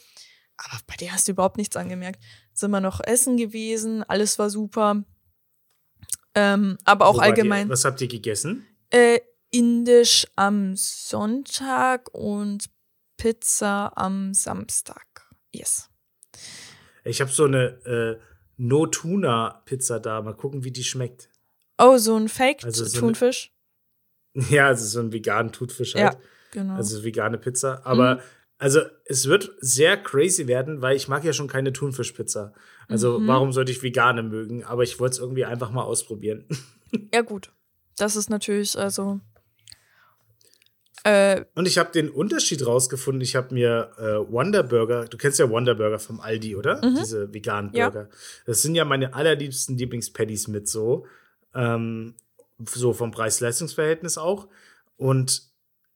[0.57, 2.23] Aber bei der hast du überhaupt nichts angemerkt.
[2.53, 5.03] Sind wir noch essen gewesen, alles war super.
[6.35, 8.65] Ähm, aber auch Wo allgemein Ihr, was habt ihr gegessen?
[8.91, 9.19] äh,
[9.51, 12.69] indisch am Sonntag und
[13.17, 15.05] Pizza am Samstag.
[15.53, 15.89] Yes.
[17.05, 18.19] Ich habe so eine äh,
[18.57, 20.21] No-Tuna-Pizza da.
[20.21, 21.29] Mal gucken, wie die schmeckt.
[21.77, 23.51] Oh, so ein Also so Fake-Thunfisch?
[24.49, 26.17] Ja, also so einen veganen Thunfisch Ja, halt.
[26.51, 26.75] genau.
[26.75, 27.85] Also vegane Pizza.
[27.85, 28.19] Aber
[28.57, 32.53] also es wird sehr crazy werden, weil ich mag ja schon keine Thunfischpizza.
[32.87, 33.27] Also Mhm.
[33.27, 34.63] warum sollte ich vegane mögen?
[34.63, 36.45] Aber ich wollte es irgendwie einfach mal ausprobieren.
[37.13, 37.51] ja, gut.
[37.97, 39.19] Das ist natürlich, also.
[41.03, 43.21] Äh, Und ich habe den Unterschied rausgefunden.
[43.21, 46.81] Ich habe mir äh, Wonder Burger, du kennst ja Wonder Burger vom Aldi, oder?
[46.81, 47.77] Diese veganen Mhm.
[47.77, 47.89] Ja.
[47.89, 48.09] Burger.
[48.45, 51.05] Das sind ja meine allerliebsten Lieblingspatties mit so.
[51.53, 52.15] Ähm,
[52.63, 54.47] so vom Preis-Leistungs-Verhältnis auch.
[54.97, 55.43] Und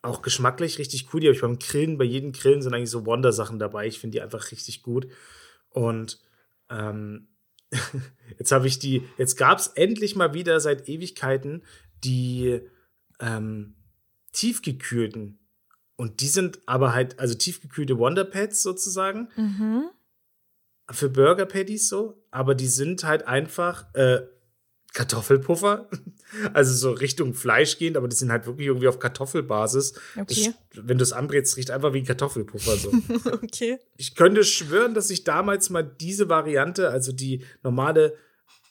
[0.02, 1.20] auch geschmacklich richtig cool.
[1.20, 3.88] Die habe ich beim Grillen, bei jedem Grillen sind eigentlich so Wonder-Sachen dabei.
[3.88, 5.08] Ich finde die einfach richtig gut.
[5.70, 6.20] Und
[6.70, 7.28] ähm,
[8.38, 11.64] jetzt habe ich die, jetzt gab es endlich mal wieder seit Ewigkeiten
[12.04, 12.62] die
[13.20, 13.76] ähm,
[14.32, 15.40] tiefgekühlten.
[15.96, 19.90] Und die sind aber halt, also tiefgekühlte Wonder Pads sozusagen mhm.
[20.90, 24.22] für Burger Patties so, aber die sind halt einfach äh,
[24.94, 25.88] Kartoffelpuffer,
[26.54, 29.94] also so Richtung Fleisch gehend, aber die sind halt wirklich irgendwie auf Kartoffelbasis.
[30.18, 30.54] Okay.
[30.74, 32.92] Das, wenn du es anbrätst, riecht einfach wie Kartoffelpuffer so.
[33.32, 33.80] okay.
[33.98, 38.16] ich könnte schwören, dass ich damals mal diese Variante, also die normale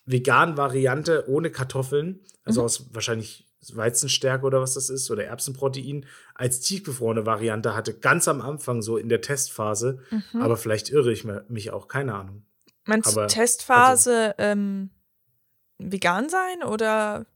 [0.06, 6.60] vegan Variante ohne Kartoffeln, also aus wahrscheinlich Weizenstärke oder was das ist oder Erbsenprotein, als
[6.60, 10.00] tiefgefrorene Variante hatte, ganz am Anfang so in der Testphase.
[10.10, 10.42] Mhm.
[10.42, 12.44] Aber vielleicht irre ich mich auch, keine Ahnung.
[12.86, 14.90] Meinst du also Testphase ähm,
[15.78, 17.26] vegan sein oder?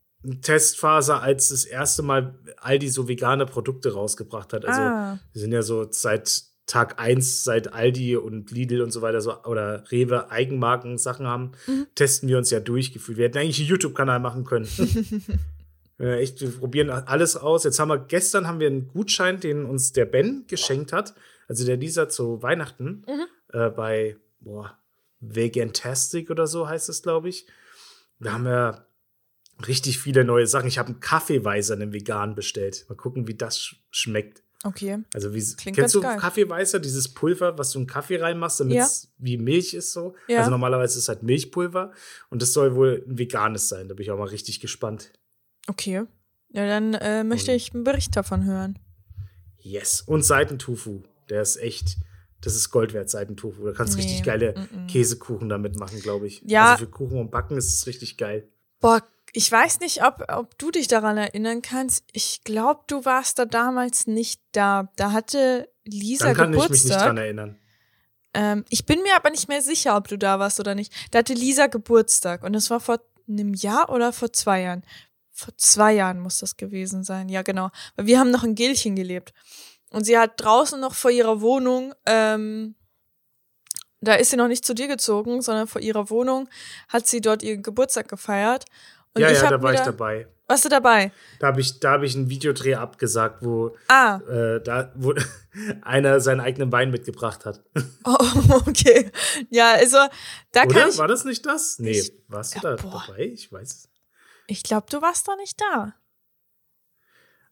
[0.40, 4.64] Testphase, als das erste Mal Aldi so vegane Produkte rausgebracht hat.
[4.64, 9.02] Also ah, wir sind ja so seit Tag 1, seit Aldi und Lidl und so
[9.02, 11.87] weiter so oder Rewe Eigenmarken Sachen haben, Mhm.
[11.96, 13.18] testen wir uns ja durchgefühlt.
[13.18, 14.68] Wir hätten eigentlich einen YouTube-Kanal machen können.
[15.98, 17.64] ja, echt, wir probieren alles aus.
[17.64, 21.14] Jetzt haben wir, gestern haben wir einen Gutschein, den uns der Ben geschenkt hat,
[21.48, 23.26] also der Lisa zu Weihnachten, Mhm.
[23.59, 24.78] äh, bei, boah,
[25.20, 27.46] Vegantastic oder so heißt es, glaube ich.
[28.22, 28.87] Da haben wir
[29.66, 30.68] richtig viele neue Sachen.
[30.68, 32.87] Ich habe einen Kaffeeweiser, einen vegan bestellt.
[32.88, 34.42] Mal gucken, wie das sch schmeckt.
[34.64, 34.98] okay.
[35.14, 36.18] Also wie Klingt kennst du geil.
[36.18, 38.85] Kaffeeweißer, dieses Pulver, was du in Kaffee reinmachst, damit Ja.
[38.85, 40.14] es wie Milch ist so.
[40.28, 40.38] Ja.
[40.38, 41.92] Also normalerweise ist es halt Milchpulver
[42.30, 43.88] und das soll wohl ein veganes sein.
[43.88, 45.12] Da bin ich auch mal richtig gespannt.
[45.68, 46.04] Okay.
[46.50, 48.78] Ja, dann äh, möchte Und- ich einen Bericht davon hören.
[49.58, 50.00] Yes.
[50.02, 51.96] Und Seitentofu, der ist echt,
[52.42, 53.64] das ist Gold wert, Seitentofu.
[53.64, 54.87] Da kannst du Nee, richtig geile mm-mm.
[54.88, 56.42] Käsekuchen damit machen, glaube ich.
[56.44, 56.72] Ja.
[56.72, 58.48] Also für Kuchen und Backen ist es richtig geil.
[58.81, 59.00] Boah,
[59.33, 62.05] ich weiß nicht, ob, ob du dich daran erinnern kannst.
[62.12, 64.90] Ich glaube, du warst da damals nicht da.
[64.96, 66.72] Da hatte Lisa Dann kann ich Geburtstag.
[66.72, 67.59] mich nicht dran erinnern.
[68.35, 70.92] Ähm, ich bin mir aber nicht mehr sicher, ob du da warst oder nicht.
[71.11, 74.83] Da hatte Lisa Geburtstag und das war vor einem Jahr oder vor zwei Jahren.
[75.31, 77.28] Vor zwei Jahren muss das gewesen sein.
[77.28, 77.70] Ja, genau.
[77.96, 79.33] Weil wir haben noch in Gilchen gelebt.
[79.92, 82.74] Und sie hat draußen noch vor ihrer Wohnung, ähm,
[84.00, 86.48] da ist sie noch nicht zu dir gezogen, sondern vor ihrer Wohnung
[86.88, 88.64] hat sie dort ihren Geburtstag gefeiert.
[89.14, 90.26] Und ja, ja, da war ich dabei.
[90.48, 91.12] Warst du dabei?
[91.38, 95.14] Da habe ich, da hab ich einen Videodreh abgesagt, wo, Ah, äh, da, wo
[95.83, 97.62] einer seinen eigenen Wein mitgebracht hat.
[98.05, 98.16] oh,
[98.66, 99.11] okay.
[99.50, 99.98] Ja, also
[100.50, 100.88] da kann Oder?
[100.88, 100.98] ich.
[100.98, 101.78] War das nicht das?
[101.78, 103.05] Nee, Ich- warst du Ja, da boah.
[103.07, 103.20] dabei?
[103.26, 103.88] Ich weiß es.
[104.48, 105.94] Ich glaube, du warst da nicht da.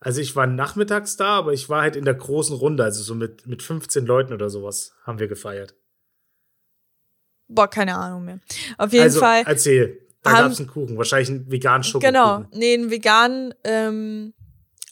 [0.01, 3.15] Also ich war nachmittags da, aber ich war halt in der großen Runde, also so
[3.15, 5.75] mit, mit 15 Leuten oder sowas haben wir gefeiert.
[7.49, 8.41] Boah, keine Ahnung mehr.
[8.79, 9.43] Auf jeden also Fall.
[9.45, 12.13] erzähl, da gab es einen Kuchen, wahrscheinlich einen veganen Schokokuchen.
[12.15, 14.35] Genau, nee, einen veganen, ähm,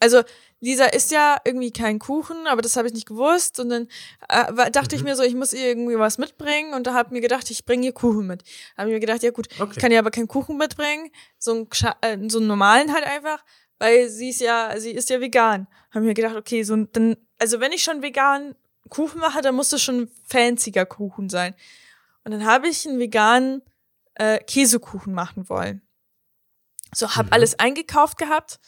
[0.00, 0.22] also
[0.60, 3.60] Lisa isst ja irgendwie keinen Kuchen, aber das habe ich nicht gewusst.
[3.60, 3.88] Und dann
[4.28, 5.08] äh, dachte ich Mhm.
[5.10, 6.74] mir so, ich muss ihr irgendwie was mitbringen.
[6.74, 8.42] Und da habe mir gedacht, ich bringe ihr Kuchen mit.
[8.74, 9.70] Da habe ich mir gedacht, ja gut, Okay.
[9.74, 11.68] ich kann ihr aber keinen Kuchen mitbringen, so einen,
[12.00, 13.44] äh, so einen normalen halt einfach,
[13.78, 15.66] weil sie ist ja, sie ist ja vegan.
[15.90, 18.54] Habe mir gedacht, okay, so dann, also wenn ich schon veganen
[18.88, 21.54] Kuchen mache, dann muss das schon ein fancier Kuchen sein.
[22.24, 23.62] Und dann habe ich einen veganen
[24.14, 25.82] äh, Käsekuchen machen wollen.
[26.94, 27.32] So, hab Mhm.
[27.32, 28.58] alles eingekauft gehabt,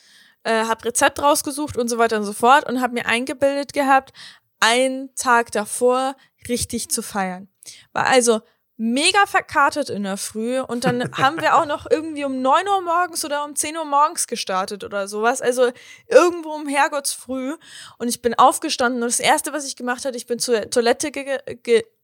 [0.44, 4.12] äh, hab Rezept rausgesucht und so weiter und so fort und hab mir eingebildet gehabt,
[4.60, 6.14] einen Tag davor
[6.48, 7.48] richtig zu feiern.
[7.92, 8.40] War also
[8.82, 12.80] mega verkartet in der Früh und dann haben wir auch noch irgendwie um neun Uhr
[12.80, 15.42] morgens oder um zehn Uhr morgens gestartet oder sowas.
[15.42, 15.70] Also
[16.08, 17.56] irgendwo um Herrgottsfrüh
[17.98, 21.12] und ich bin aufgestanden und das erste, was ich gemacht hatte, ich bin zur Toilette
[21.12, 21.38] ge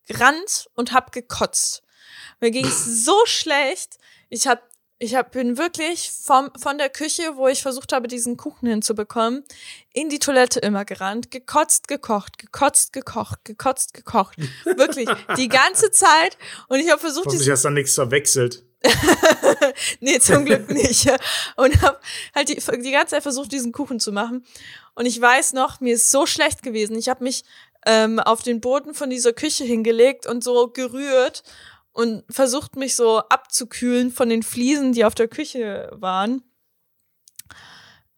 [0.07, 1.83] gerannt und hab gekotzt.
[2.41, 3.97] Mir ging es so schlecht.
[4.29, 4.63] Ich hab
[4.99, 9.45] ich hab, bin wirklich vom, von der Küche, wo ich versucht habe, diesen Kuchen hinzubekommen,
[9.93, 14.39] in die Toilette immer gerannt, gekotzt, gekocht, gekotzt, gekocht, gekotzt, gekocht.
[14.65, 16.39] Wirklich, die ganze Zeit.
[16.69, 18.65] Und ich habe versucht, Hoffentlich hast du nichts verwechselt.
[20.01, 21.11] nee, zum Glück nicht.
[21.57, 21.99] Und habe
[22.35, 24.47] halt die, die ganze Zeit versucht, diesen Kuchen zu machen.
[24.95, 26.97] Und ich weiß noch, mir ist so schlecht gewesen.
[26.97, 27.45] Ich habe mich
[27.85, 31.43] ähm, auf den Boden von dieser Küche hingelegt und so gerührt
[31.97, 36.43] und versucht mich so abzukühlen von den Fliesen, die auf der Küche waren.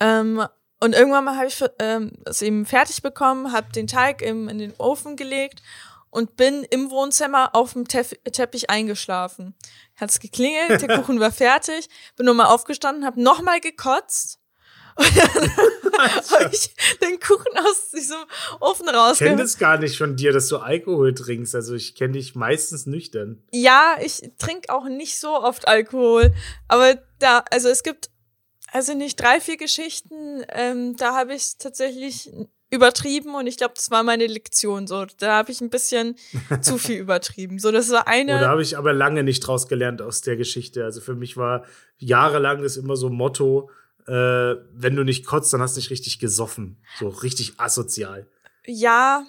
[0.01, 0.45] Ähm,
[0.81, 4.59] und irgendwann mal habe ich ähm, es eben fertig bekommen, habe den Teig im, in
[4.59, 5.63] den Ofen gelegt
[6.11, 9.55] und bin im Wohnzimmer auf dem Teff Teppich eingeschlafen.
[9.95, 14.38] Hat's geklingelt, der Kuchen war fertig, bin nochmal aufgestanden, habe nochmal gekotzt
[15.85, 18.19] und dann habe ich den Kuchen aus diesem
[18.61, 19.13] Ofen rausgeholt.
[19.13, 21.55] Ich kenne das gar nicht von dir, dass du Alkohol trinkst.
[21.55, 23.43] Also ich kenne dich meistens nüchtern.
[23.53, 26.35] Ja, ich trinke auch nicht so oft Alkohol.
[26.67, 28.11] Aber da, also es gibt,
[28.73, 32.31] also nicht drei, vier Geschichten, ähm, da habe ich tatsächlich
[32.71, 34.87] übertrieben und ich glaube, das war meine Lektion.
[34.87, 36.17] So, da habe ich ein bisschen
[36.61, 37.59] zu viel übertrieben.
[37.59, 38.37] So, das war eine.
[38.37, 40.85] Oder habe ich aber lange nicht draus gelernt aus der Geschichte.
[40.85, 41.65] Also für mich war
[41.97, 43.71] jahrelang das immer so Motto,
[44.09, 46.83] äh, wenn du nicht kotzt, dann hast du nicht richtig gesoffen.
[46.99, 48.27] So richtig asozial.
[48.67, 49.25] Ja,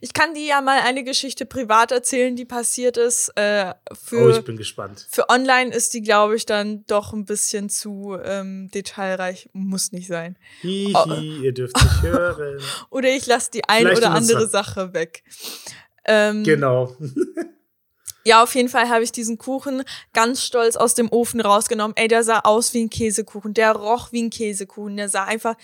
[0.00, 3.30] ich kann dir ja mal eine Geschichte privat erzählen, die passiert ist.
[3.36, 5.06] Äh, für, oh, ich bin gespannt.
[5.10, 9.48] Für online ist die, glaube ich, dann doch ein bisschen zu ähm, detailreich.
[9.52, 10.36] Muss nicht sein.
[10.60, 11.42] Hihi, oh.
[11.42, 12.60] ihr dürft nicht hören.
[12.90, 15.24] oder ich lasse die eine oder andere Sache weg.
[16.04, 16.96] Ähm, genau.
[18.24, 19.82] Ja, auf jeden Fall habe ich diesen Kuchen
[20.12, 21.96] ganz stolz aus dem Ofen rausgenommen.
[21.96, 23.54] Ey, der sah aus wie ein Käsekuchen.
[23.54, 24.96] Der roch wie ein Käsekuchen.
[24.96, 25.56] Der sah einfach,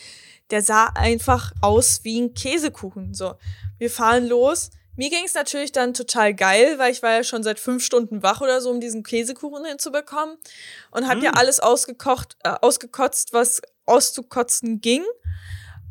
[0.51, 3.15] der sah einfach aus wie ein Käsekuchen.
[3.15, 3.35] So,
[3.79, 4.71] wir fahren los.
[4.97, 8.25] Mir ging es natürlich dann total geil, weil ich war ja schon seit fünf Stunden
[8.25, 10.37] wach oder so, um diesen Käsekuchen hinzubekommen.
[10.91, 11.25] Und habe mm.
[11.25, 15.05] ja alles ausgekocht, äh, ausgekotzt, was auszukotzen ging.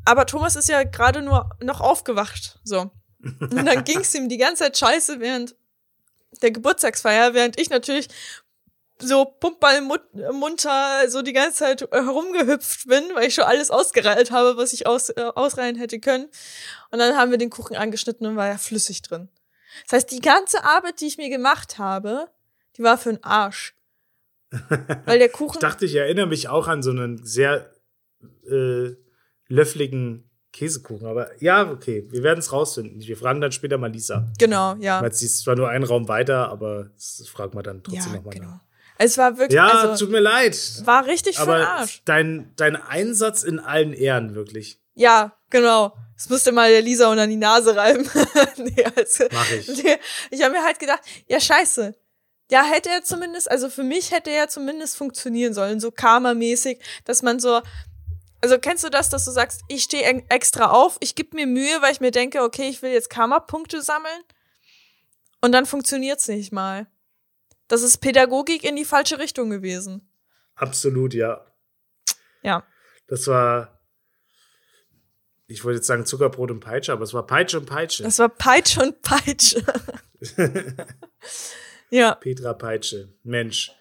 [0.03, 2.59] Aber Thomas ist ja gerade nur noch aufgewacht.
[2.65, 2.91] So.
[3.39, 5.55] Und dann ging es ihm die ganze Zeit scheiße, während
[6.39, 8.07] der Geburtstagsfeier, während ich natürlich
[8.99, 14.73] so pumpballmunter so die ganze Zeit herumgehüpft bin, weil ich schon alles ausgereilt habe, was
[14.73, 16.25] ich aus, äh, ausreihen hätte können.
[16.91, 19.29] Und dann haben wir den Kuchen angeschnitten und war ja flüssig drin.
[19.83, 22.29] Das heißt, die ganze Arbeit, die ich mir gemacht habe,
[22.77, 23.75] die war für den Arsch.
[25.05, 25.57] Weil der Kuchen.
[25.57, 27.73] ich dachte, ich erinnere mich auch an so einen sehr
[28.49, 28.95] äh,
[29.47, 33.01] löffligen Käsekuchen, aber ja, okay, wir werden es rausfinden.
[33.01, 34.27] Wir fragen dann später mal Lisa.
[34.39, 35.01] Genau, ja.
[35.01, 38.17] Weil sie ist zwar nur einen Raum weiter, aber das fragen wir dann trotzdem ja,
[38.17, 38.47] nochmal genau.
[38.47, 38.61] nach.
[38.97, 39.55] Es war wirklich.
[39.55, 40.57] Ja, also, tut mir leid.
[40.85, 42.01] War richtig aber für Arsch.
[42.05, 44.79] Dein, dein Einsatz in allen Ehren, wirklich.
[44.95, 45.93] Ja, genau.
[46.15, 48.09] Das müsste mal der Lisa unter die Nase reiben.
[48.57, 49.67] nee, also, Mach ich.
[49.83, 49.97] Nee,
[50.31, 51.95] ich habe mir halt gedacht, ja, scheiße.
[52.49, 57.21] Ja, hätte er zumindest, also für mich hätte er zumindest funktionieren sollen, so karma-mäßig, dass
[57.21, 57.61] man so,
[58.41, 61.81] also kennst du das, dass du sagst, ich stehe extra auf, ich gebe mir Mühe,
[61.81, 64.21] weil ich mir denke, okay, ich will jetzt Karma-Punkte sammeln
[65.41, 66.87] und dann funktioniert's nicht mal.
[67.67, 70.09] Das ist Pädagogik in die falsche Richtung gewesen.
[70.55, 71.45] Absolut, ja.
[72.41, 72.63] Ja.
[73.07, 73.81] Das war,
[75.47, 78.03] ich wollte jetzt sagen Zuckerbrot und Peitsche, aber es war Peitsche und Peitsche.
[78.03, 79.63] Das war Peitsche und Peitsche.
[81.89, 82.15] ja.
[82.15, 83.13] Petra Peitsche.
[83.23, 83.71] Mensch.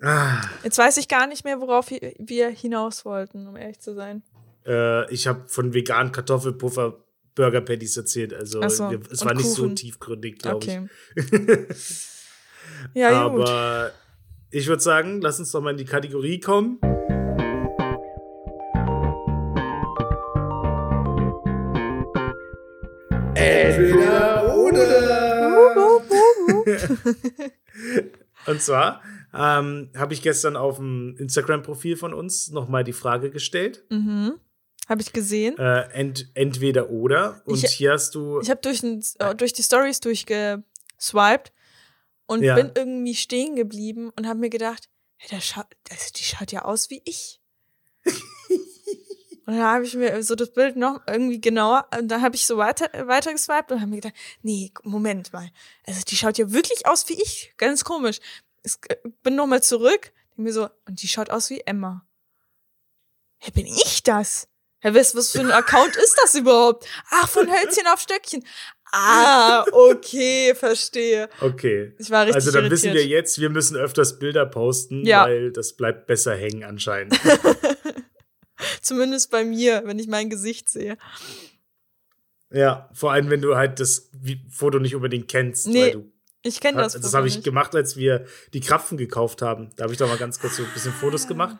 [0.00, 0.40] Ah.
[0.62, 4.22] Jetzt weiß ich gar nicht mehr, worauf wir hinaus wollten, um ehrlich zu sein.
[4.66, 8.34] Äh, ich habe von veganen Kartoffelpuffer Burger Patties erzählt.
[8.34, 9.54] Also so, es war nicht Kuchen.
[9.54, 10.88] so tiefgründig, glaube okay.
[11.14, 11.24] ich.
[12.94, 13.92] ja, Aber
[14.50, 16.78] ich würde sagen, lass uns doch mal in die Kategorie kommen.
[23.34, 26.02] Entweder oder.
[28.46, 29.02] Und zwar
[29.38, 33.84] ähm, habe ich gestern auf dem Instagram-Profil von uns nochmal die Frage gestellt.
[33.90, 34.34] Mhm.
[34.88, 35.58] Habe ich gesehen.
[35.58, 37.42] Äh, ent, entweder oder.
[37.44, 38.40] Und ich, hier hast du.
[38.40, 41.52] Ich habe durch, äh, durch die Stories durchgeswiped
[42.26, 42.54] und ja.
[42.54, 46.64] bin irgendwie stehen geblieben und habe mir gedacht, hey, der schaut, das, die schaut ja
[46.64, 47.40] aus wie ich.
[48.06, 52.46] und dann habe ich mir so das Bild noch irgendwie genauer, und dann habe ich
[52.46, 55.50] so weiter, weiter geswiped und habe mir gedacht, nee, Moment mal.
[55.86, 57.52] Also die schaut ja wirklich aus wie ich.
[57.58, 58.20] Ganz komisch
[58.68, 62.06] ich äh, bin nochmal zurück, denke mir so, und die schaut aus wie Emma.
[63.38, 64.48] Hey, bin ich das?
[64.80, 66.86] Herr was, was für ein Account ist das überhaupt?
[67.10, 68.44] Ach, von Hölzchen auf Stöckchen.
[68.92, 71.28] Ah, okay, verstehe.
[71.40, 71.94] Okay.
[71.98, 72.94] Ich war richtig Also dann irritiert.
[72.94, 75.24] wissen wir jetzt, wir müssen öfters Bilder posten, Ja.
[75.24, 77.18] weil das bleibt besser hängen anscheinend.
[78.82, 80.96] Zumindest bei mir, wenn ich mein Gesicht sehe.
[82.50, 84.10] ja, vor allem, wenn du halt das
[84.48, 85.66] Foto nicht unbedingt kennst.
[85.68, 86.12] Nee, weil du,
[86.42, 86.92] Ich kenne das.
[86.94, 87.44] das habe ich nicht.
[87.44, 89.70] gemacht, als wir die Krapfen gekauft haben.
[89.76, 91.28] Da habe ich doch mal ganz kurz so ein bisschen Fotos Ah.
[91.28, 91.56] gemacht.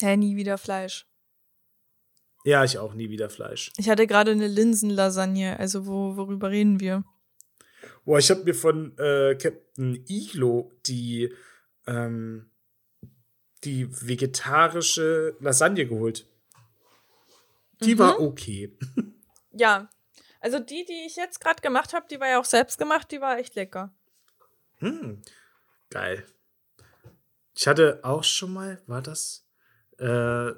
[0.00, 1.06] Hä, nie wieder Fleisch.
[2.44, 3.72] Ja, ich auch nie wieder Fleisch.
[3.76, 7.04] Ich hatte gerade eine Linsenlasagne, also wo, worüber reden wir?
[8.04, 11.34] Boah, ich habe mir von äh, Captain Iglo die,
[11.86, 12.50] ähm,
[13.64, 16.26] die vegetarische Lasagne geholt.
[17.82, 17.98] Die Mhm.
[17.98, 18.76] war okay.
[19.52, 19.88] Ja,
[20.40, 23.20] also die, die ich jetzt gerade gemacht habe, die war ja auch selbst gemacht, die
[23.20, 23.92] war echt lecker.
[24.76, 25.22] Hm,
[25.90, 26.24] geil.
[27.56, 29.48] Ich hatte auch schon mal, war das?
[29.98, 30.54] Äh, eine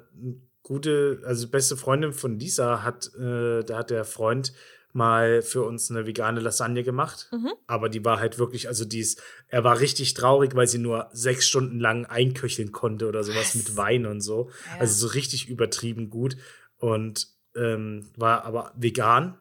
[0.61, 4.53] gute, also beste Freundin von Lisa hat, äh, da hat der Freund
[4.93, 7.29] mal für uns eine vegane Lasagne gemacht.
[7.31, 7.53] Mhm.
[7.65, 11.09] Aber die war halt wirklich, also die ist, er war richtig traurig, weil sie nur
[11.13, 13.55] sechs Stunden lang einköcheln konnte oder sowas Was?
[13.55, 14.51] mit Wein und so.
[14.67, 14.79] Ja.
[14.79, 16.35] Also so richtig übertrieben gut.
[16.81, 19.37] Und ähm, war aber vegan.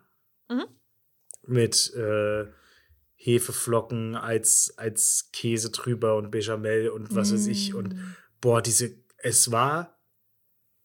[0.48, 0.66] Mhm.
[1.46, 2.46] Mit äh,
[3.16, 7.74] Hefeflocken als, als Käse drüber und Bechamel und was weiß ich.
[7.74, 8.14] Und Mm.
[8.40, 9.98] boah, diese, es war,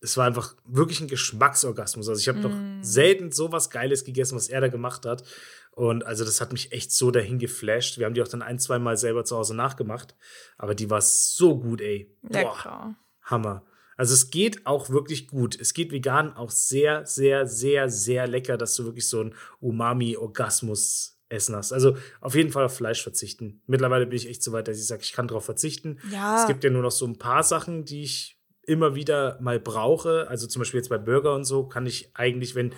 [0.01, 2.09] es war einfach wirklich ein Geschmacksorgasmus.
[2.09, 2.41] Also ich habe Mm.
[2.41, 5.23] noch selten so was Geiles gegessen, was er da gemacht hat.
[5.71, 7.97] Und also das hat mich echt so dahin geflasht.
[7.99, 10.15] Wir haben die auch dann ein, zwei Mal selber zu Hause nachgemacht.
[10.57, 12.17] Aber die war so gut, ey.
[12.21, 12.95] Boah, Lecker.
[13.23, 13.65] Hammer.
[13.97, 15.57] Also es geht auch wirklich gut.
[15.59, 21.17] Es geht vegan auch sehr, sehr, sehr, sehr lecker, dass du wirklich so einen Umami-Orgasmus
[21.29, 21.71] essen hast.
[21.73, 23.61] Also auf jeden Fall auf Fleisch verzichten.
[23.67, 25.99] Mittlerweile bin ich echt so weit, dass ich sage, ich kann darauf verzichten.
[26.11, 26.39] Ja.
[26.41, 30.27] Es gibt ja nur noch so ein paar Sachen, die ich immer wieder mal brauche.
[30.27, 32.73] Also zum Beispiel jetzt bei Burger und so kann ich eigentlich, wenn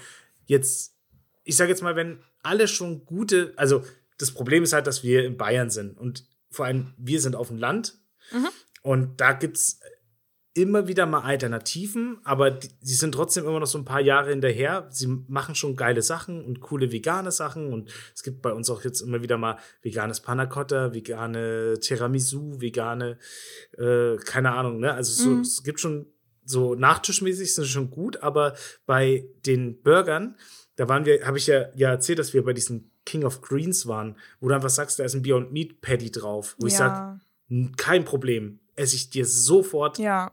[0.46, 0.96] jetzt,
[1.44, 3.84] ich sage jetzt mal, wenn alle schon gute, also
[4.18, 7.50] das Problem ist halt, dass wir in Bayern sind und vor allem wir sind auf
[7.50, 7.98] dem Land
[8.32, 8.48] Mhm.
[8.82, 9.80] und da gibt es
[10.58, 14.32] immer wieder mal Alternativen, aber die, sie sind trotzdem immer noch so ein paar Jahre
[14.32, 14.88] hinterher.
[14.90, 18.84] Sie machen schon geile Sachen und coole vegane Sachen und es gibt bei uns auch
[18.84, 23.18] jetzt immer wieder mal veganes Panna Cotta, vegane Tiramisu, vegane,
[23.78, 24.94] äh, keine Ahnung, ne?
[24.94, 25.42] Also so, Mhm.
[25.42, 26.08] es gibt schon
[26.44, 28.56] so nachtischmäßig sind schon gut, aber
[28.86, 30.38] bei den Burgern,
[30.78, 33.86] da waren wir, habe ich ja, ja erzählt, dass wir bei diesen King of Greens
[33.86, 37.20] waren, wo du einfach sagst, da ist ein Beyond Meat Patty drauf, wo ich sage,
[37.50, 37.68] ja.
[37.78, 40.32] kein Problem, esse ich dir sofort ja.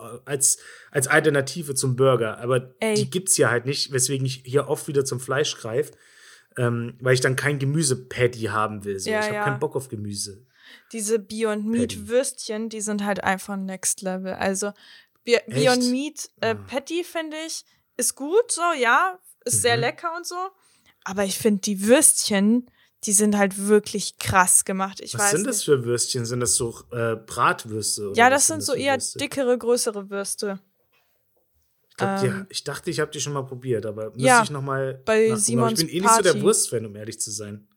[0.00, 0.58] äh, als,
[0.90, 2.38] als Alternative zum Burger.
[2.38, 2.94] Aber Ey.
[2.94, 5.92] die gibt's hier halt nicht, weswegen ich hier oft wieder zum Fleisch greife,
[6.56, 8.98] ähm, weil ich dann kein Gemüse-Patty haben will.
[8.98, 9.10] So.
[9.10, 9.44] Ja, ich habe ja.
[9.44, 10.46] keinen Bock auf Gemüse.
[10.92, 12.08] Diese Beyond Meat.
[12.08, 14.32] Würstchen, die sind halt einfach next level.
[14.32, 14.72] Also
[15.24, 16.54] Be Beyond Meat äh, Ah.
[16.54, 17.64] Patty finde ich
[17.96, 19.82] ist gut, so ja, ist sehr Mhm.
[19.82, 20.36] lecker und so.
[21.04, 22.70] Aber ich finde die Würstchen,
[23.06, 25.00] die sind halt wirklich krass gemacht.
[25.00, 25.50] Ich Was weiß sind nicht.
[25.50, 26.24] das für Würstchen?
[26.24, 28.12] Sind das so äh, Bratwürste?
[28.14, 29.18] Ja, das sind so für eher Würste?
[29.18, 30.58] dickere, größere Würste.
[31.90, 34.50] Ich, glaub, ähm, ich dachte, ich habe die schon mal probiert, aber müsste Ja, ich
[34.50, 36.42] noch mal bei Simons Ich bin eh nicht so der.
[36.42, 37.68] Wurstfan, um ehrlich zu sein.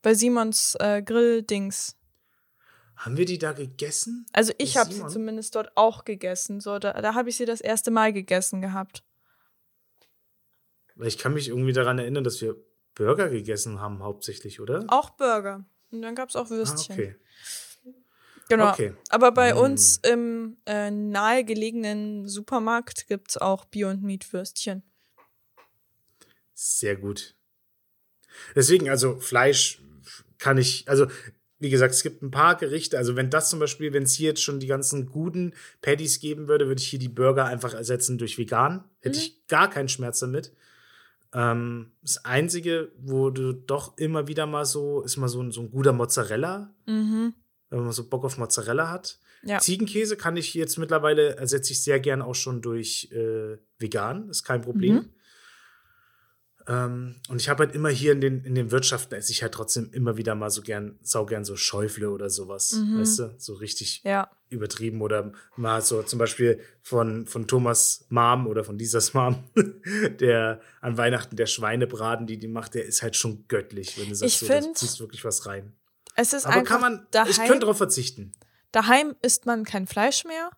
[0.00, 1.96] Bei Simons äh, Grill-Dings.
[2.96, 4.24] Haben wir die da gegessen?
[4.32, 6.60] Also ich habe sie zumindest dort auch gegessen.
[6.60, 9.02] So, da, da habe ich sie das erste Mal gegessen gehabt.
[10.94, 12.56] Weil ich kann mich irgendwie daran erinnern, dass wir
[12.96, 14.84] Burger gegessen haben, hauptsächlich, oder?
[14.88, 15.64] Auch Burger.
[15.92, 16.94] Und dann gab es auch Ah, Würstchen.
[16.94, 17.14] okay.
[18.48, 18.70] Genau.
[18.72, 18.94] Okay.
[19.10, 19.58] Aber bei Mm.
[19.58, 24.82] uns im äh, nahegelegenen Supermarkt gibt es auch Beyond Meat Würstchen.
[26.54, 27.34] Sehr gut.
[28.54, 29.80] Deswegen, also Fleisch
[30.38, 31.06] kann ich, also
[31.58, 32.98] wie gesagt, es gibt ein paar Gerichte.
[32.98, 36.48] Also wenn das zum Beispiel, wenn es hier jetzt schon die ganzen guten Patties geben
[36.48, 38.84] würde, würde ich hier die Burger einfach ersetzen durch vegan.
[39.00, 39.24] Hätte Mhm.
[39.24, 40.52] ich gar keinen Schmerz damit.
[41.36, 45.60] Ähm, das Einzige, wo du doch immer wieder mal so, ist mal so ein, so
[45.60, 47.34] ein guter Mozzarella, Mhm.
[47.68, 49.18] wenn man so Bock auf Mozzarella hat.
[49.42, 49.58] Ja.
[49.58, 54.44] Ziegenkäse kann ich jetzt mittlerweile, ersetze ich sehr gern auch schon durch äh, vegan, ist
[54.44, 54.94] kein Problem.
[54.94, 55.10] Mhm.
[56.68, 59.52] Ähm, und ich habe halt immer hier in den, in den Wirtschaften esse ich halt
[59.54, 62.72] trotzdem immer wieder mal so gern, saugern so Schäufle oder sowas.
[62.72, 63.00] Mhm.
[63.00, 63.34] Weißt du?
[63.38, 64.28] So richtig Ja.
[64.48, 69.44] übertrieben oder mal so zum Beispiel von, von Thomas Mom oder von Lisas Mom,
[70.20, 74.14] der an Weihnachten der Schweinebraten, die die macht, der ist halt schon göttlich, wenn du
[74.14, 75.72] sagst, Ich so, da find- ziehst wirklich was rein.
[76.14, 78.32] Es ist Aber kann man, daheim, ich könnte darauf verzichten.
[78.72, 80.50] daheim isst man kein Fleisch mehr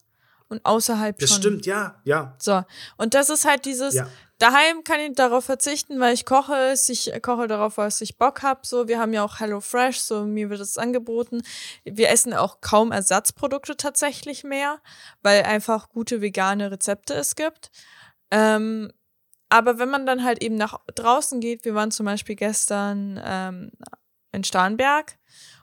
[0.48, 1.38] und außerhalb Das schon.
[1.38, 2.62] stimmt, ja, ja, So,
[2.96, 4.08] und das ist halt dieses, ja.
[4.38, 8.42] Daheim kann ich darauf verzichten, weil ich koche es, ich koche darauf, was ich Bock
[8.42, 8.66] hab.
[8.66, 11.42] So, wir haben ja auch Hello Fresh, so mir wird es angeboten.
[11.84, 14.80] Wir essen auch kaum Ersatzprodukte tatsächlich mehr,
[15.22, 17.70] weil einfach gute vegane Rezepte es gibt.
[18.30, 18.92] Ähm,
[19.48, 23.72] aber wenn man dann halt eben nach draußen geht, wir waren zum Beispiel gestern ähm,
[24.32, 25.18] in Starnberg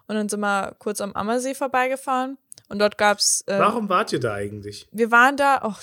[0.08, 2.38] und dann sind wir kurz am Ammersee vorbeigefahren
[2.70, 4.88] und dort gab's äh, Warum wart ihr da eigentlich?
[4.92, 5.76] wir waren da, oh,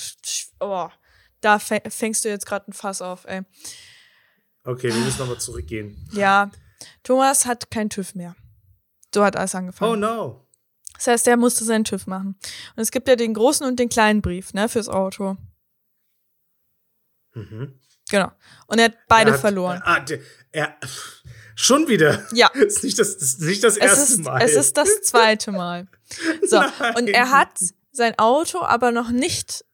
[0.61, 0.89] oh
[1.43, 3.43] da fäng- fängst du jetzt gerade ein Fass auf, ey.
[4.65, 6.09] Okay, wir müssen nochmal zurückgehen.
[6.13, 6.51] Ja,
[7.03, 8.35] Thomas hat keinen TÜV mehr.
[9.15, 10.01] So hat alles Oh angefangen.
[10.01, 10.49] no.
[10.95, 12.39] Das heißt, der musste seinen TÜV machen.
[12.77, 15.37] Und es gibt ja den großen und den kleinen Brief, ne, fürs Auto.
[17.35, 17.79] Mhm.
[18.11, 18.31] Genau.
[18.67, 19.81] Und er hat beide Er hat- verloren.
[19.85, 20.21] Ah, der,
[20.53, 20.77] er,
[21.55, 22.25] schon wieder.
[22.33, 22.51] Ja.
[22.55, 24.43] Das ist nicht das, das, ist nicht das Es erste ist, Mal.
[24.43, 25.87] es ist das zweite Mal.
[26.47, 26.95] So, Nein.
[26.97, 27.59] und er hat
[27.91, 29.65] sein Auto aber noch nicht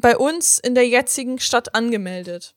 [0.00, 2.54] bei uns in der jetzigen Stadt angemeldet.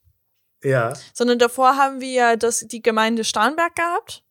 [0.63, 0.93] Ja.
[1.13, 4.23] sondern davor haben wir ja das, die Gemeinde Starnberg gehabt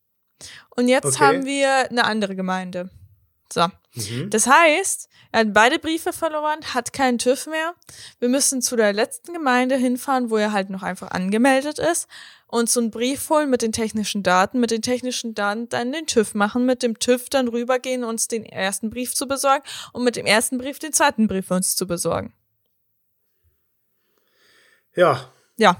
[0.76, 1.24] und jetzt Okay.
[1.24, 2.88] haben wir eine andere Gemeinde.
[3.52, 3.66] So.
[3.94, 4.30] Mhm.
[4.30, 7.74] Das heißt, er hat beide Briefe verloren, hat keinen TÜV mehr.
[8.20, 12.06] Wir müssen zu der letzten Gemeinde hinfahren, wo er halt noch einfach angemeldet ist
[12.46, 16.06] und so einen Brief holen mit den technischen Daten, mit den technischen Daten dann den
[16.06, 20.14] TÜV machen, mit dem TÜV dann rübergehen, uns den ersten Brief zu besorgen und mit
[20.14, 22.32] dem ersten Brief den zweiten Brief für uns zu besorgen.
[24.96, 25.76] Ja, Ja,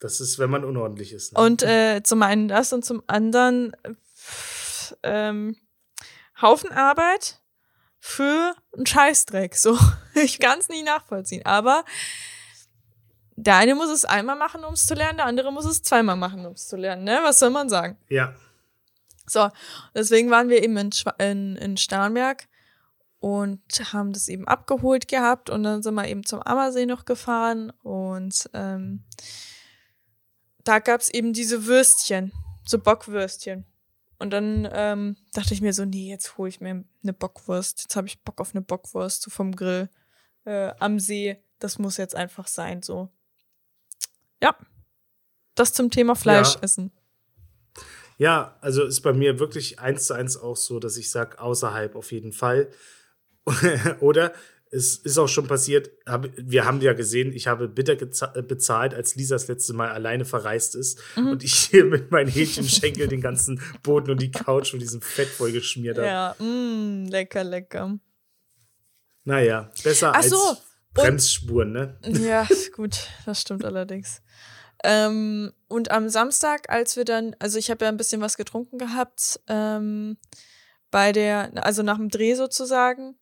[0.00, 1.32] das ist, wenn man unordentlich ist.
[1.34, 1.40] Ne?
[1.40, 3.92] Und äh, zum einen das und zum anderen äh,
[5.02, 5.56] ähm,
[6.40, 7.40] Haufen Arbeit
[7.98, 9.54] für einen Scheißdreck.
[9.56, 9.78] So,
[10.14, 11.44] ich kann es nicht nachvollziehen.
[11.44, 11.84] Aber
[13.36, 16.16] der eine muss es einmal machen, um es zu lernen, der andere muss es zweimal
[16.16, 17.04] machen, um es zu lernen.
[17.04, 17.20] Ne?
[17.22, 17.96] Was soll man sagen?
[18.08, 18.34] ja.
[19.26, 19.48] So,
[19.94, 22.48] deswegen waren wir eben in, Schwa- in, in Starnberg
[23.20, 23.60] und
[23.92, 28.50] haben das eben abgeholt gehabt und dann sind wir eben zum Ammersee noch gefahren und
[28.54, 29.04] ähm,
[30.64, 32.32] da gab's eben diese Würstchen,
[32.66, 33.64] so Bockwürstchen.
[34.18, 37.80] Und dann ähm, dachte ich mir so, nee, jetzt hole ich mir eine Bockwurst.
[37.80, 39.88] Jetzt habe ich Bock auf eine Bockwurst so vom Grill
[40.44, 41.42] äh, am See.
[41.58, 43.08] Das muss jetzt einfach sein, so.
[44.42, 44.54] Ja.
[45.54, 46.60] Das zum Thema Fleisch Ja.
[46.60, 46.92] essen.
[48.18, 51.96] Ja, also ist bei mir wirklich eins zu eins auch so, dass ich sage, außerhalb
[51.96, 52.70] auf jeden Fall.
[54.00, 54.32] Oder
[54.72, 55.90] es ist auch schon passiert,
[56.36, 60.76] wir haben ja gesehen, ich habe bitter bezahlt, als Lisa das letzte Mal alleine verreist
[60.76, 61.28] ist Mhm.
[61.30, 65.26] und ich hier mit meinen Hähnchenschenkel den ganzen Boden und die Couch mit diesem Fett
[65.28, 66.06] voll geschmiert habe.
[66.06, 67.98] Ja, mm, lecker, lecker.
[69.24, 70.62] Naja, besser Ach so, als und-
[70.94, 71.98] Bremsspuren, ne?
[72.04, 74.22] Ja, gut, das stimmt allerdings.
[74.82, 78.78] Ähm, und am Samstag, als wir dann, also ich habe ja ein bisschen was getrunken
[78.78, 80.16] gehabt, ähm,
[80.90, 83.16] bei der, also nach dem Dreh sozusagen.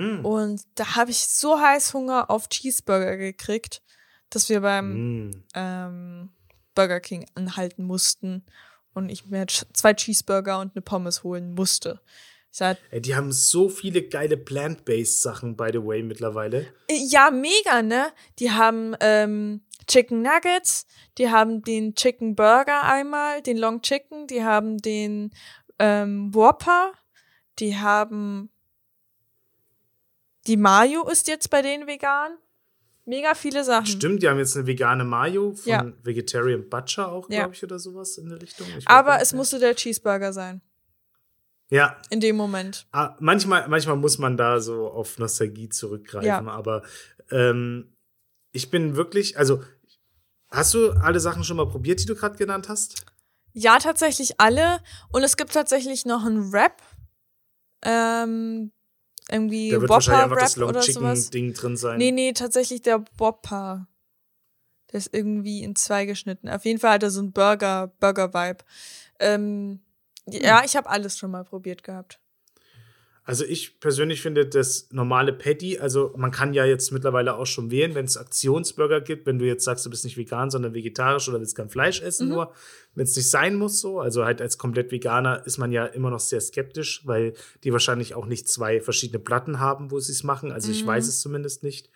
[0.00, 0.24] Mm.
[0.24, 3.82] Und da habe ich so heiß Hunger auf Cheeseburger gekriegt,
[4.30, 5.44] dass wir beim Mm.
[5.54, 6.30] ähm,
[6.74, 8.44] Burger King anhalten mussten
[8.94, 12.00] und ich mir zwei Cheeseburger und eine Pommes holen musste.
[12.52, 16.66] Sag, Ey, die haben so viele geile Plant-Based Sachen, by the way, mittlerweile.
[16.90, 18.08] Ja, mega, ne?
[18.40, 20.86] Die haben ähm, Chicken Nuggets,
[21.18, 25.30] die haben den Chicken Burger einmal, den Long Chicken, die haben den
[25.78, 26.92] ähm, Whopper,
[27.60, 28.50] die haben
[30.46, 32.36] die Mayo ist jetzt bei denen vegan.
[33.06, 33.86] Mega viele Sachen.
[33.86, 35.92] Stimmt, die haben jetzt eine vegane Mayo von Ja.
[36.02, 37.40] Vegetarian Butcher auch, Ja.
[37.40, 38.66] glaube ich, oder sowas in der Richtung.
[38.78, 40.60] Ich Aber es musste der Cheeseburger sein.
[41.70, 42.86] Ja, In dem Moment.
[42.92, 46.40] ah, manchmal, manchmal muss man da so auf Nostalgie zurückgreifen, Ja.
[46.52, 46.82] aber
[47.30, 47.96] ähm,
[48.52, 49.62] ich bin wirklich, also
[50.50, 53.04] hast du alle Sachen schon mal probiert, die du gerade genannt hast?
[53.52, 54.80] Ja, tatsächlich alle.
[55.10, 56.82] Und es gibt tatsächlich noch einen Rap.
[57.82, 58.72] Ähm,
[59.28, 61.30] irgendwie Da wird wahrscheinlich einfach das Long Chicken sowas.
[61.30, 61.98] Ding drin sein.
[61.98, 63.86] Nee, nee, tatsächlich der Whopper.
[64.92, 66.48] Der ist irgendwie in zwei geschnitten.
[66.48, 68.64] Auf jeden Fall hat er so einen Burger, Burger-Vibe.
[69.20, 69.80] Ähm,
[70.34, 70.42] Hm.
[70.42, 72.20] Ja, ich habe alles schon mal probiert gehabt.
[73.30, 77.70] Also ich persönlich finde das normale Patty, also man kann ja jetzt mittlerweile auch schon
[77.70, 81.28] wählen, wenn es Aktionsburger gibt, wenn du jetzt sagst, du bist nicht vegan, sondern vegetarisch
[81.28, 82.34] oder willst kein Fleisch essen, Mhm.
[82.34, 82.52] nur
[82.96, 84.00] wenn es nicht sein muss so.
[84.00, 88.16] Also halt als komplett Veganer ist man ja immer noch sehr skeptisch, weil die wahrscheinlich
[88.16, 90.50] auch nicht zwei verschiedene Platten haben, wo sie es machen.
[90.50, 90.88] Also ich Mhm.
[90.88, 91.88] weiß es zumindest nicht.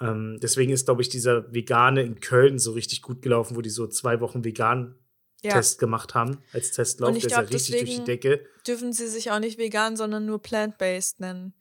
[0.00, 3.70] Ähm, deswegen ist, glaube ich, dieser Vegane in Köln so richtig gut gelaufen, wo die
[3.70, 4.94] so zwei Wochen vegan
[5.42, 5.52] Ja.
[5.52, 7.10] Test gemacht haben als Testlauf.
[7.12, 8.44] Der ist ja richtig durch die Decke.
[8.66, 11.54] Dürfen sie sich auch nicht vegan, sondern nur plant-based nennen.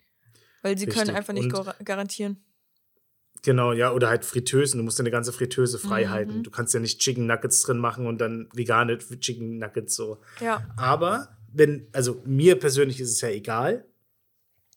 [0.64, 1.16] Weil sie können Richtig.
[1.16, 2.44] einfach nicht gar- garantieren.
[3.44, 4.80] Genau, ja, oder halt Fritteusen.
[4.80, 6.10] Du musst deine ganze Fritteuse frei Mhm.
[6.10, 6.44] halten.
[6.44, 10.18] Du kannst ja nicht Chicken Nuggets drin machen und dann vegane Chicken Nuggets so.
[10.42, 10.68] Ja.
[10.76, 13.86] Aber wenn, also mir persönlich ist es ja egal.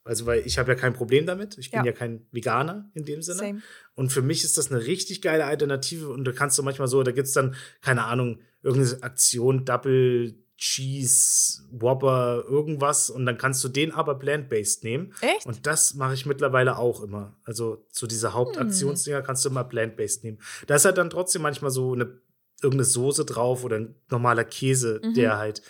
[0.05, 1.57] Also, weil ich habe ja kein Problem damit.
[1.59, 1.87] Ich bin Ja.
[1.87, 3.39] ja kein Veganer in dem Sinne.
[3.39, 3.63] Same.
[3.95, 6.09] Und für mich ist das eine richtig geile Alternative.
[6.11, 10.35] Und da kannst du manchmal so, da gibt es dann, keine Ahnung, irgendeine Aktion, Double
[10.57, 13.11] Cheese, Whopper, irgendwas.
[13.11, 15.15] Und dann kannst du den aber plant-based nehmen.
[15.21, 15.47] Echt?
[15.47, 17.37] Und das mache ich mittlerweile auch immer.
[17.45, 20.39] Also zu dieser Hauptaktionsdinger kannst du immer plant-based nehmen.
[20.67, 22.21] Da ist halt dann trotzdem manchmal so eine
[22.63, 25.15] irgendeine Soße drauf oder ein normaler Käse, Mhm.
[25.15, 25.63] der halt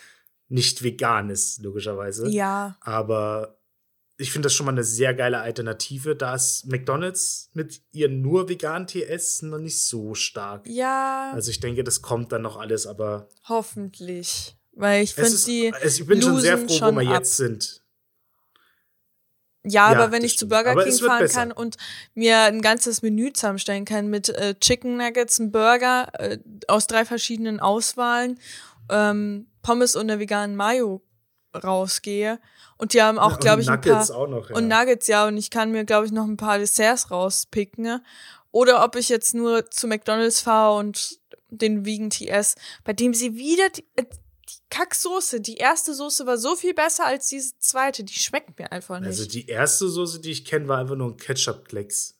[0.49, 2.29] nicht vegan ist, logischerweise.
[2.29, 2.75] ja.
[2.81, 3.57] Aber
[4.17, 6.15] ich finde das schon mal eine sehr geile Alternative.
[6.15, 10.67] Da ist McDonalds mit ihren nur veganen TS noch nicht so stark.
[10.67, 14.55] Ja, Also ich denke, das kommt dann noch alles, aber hoffentlich.
[14.73, 15.73] Weil ich finde die.
[15.81, 17.19] es, ich bin schon sehr losen froh, wo schon wir ab.
[17.19, 17.81] jetzt sind.
[19.63, 20.51] Ja, Ja, aber wenn ich zu stimmt.
[20.51, 21.39] Burger Aber King fahren besser.
[21.39, 21.77] kann und
[22.13, 27.05] mir ein ganzes Menü zusammenstellen kann mit äh, Chicken Nuggets, einem Burger äh, aus drei
[27.05, 28.39] verschiedenen Auswahlen,
[28.89, 31.01] ähm, Pommes und einer veganen Mayo
[31.55, 32.39] rausgehe.
[32.77, 34.17] Und die haben auch, Und glaube ich, ein Nuggets paar.
[34.17, 34.49] auch noch.
[34.49, 34.55] Ja.
[34.55, 37.83] Und Nuggets, ja, und ich kann mir, glaube ich, noch ein paar Desserts rauspicken.
[37.83, 38.03] ne?
[38.51, 43.35] Oder ob ich jetzt nur zu McDonalds fahre und den Vegan TS, bei dem sie
[43.35, 44.03] wieder die, äh,
[44.49, 48.03] die Kacksoße, die erste Soße war so viel besser als diese zweite.
[48.03, 49.07] Die schmeckt mir einfach nicht.
[49.07, 52.15] Also die erste Soße, die ich kenne, war einfach nur ein Ketchup-Klecks.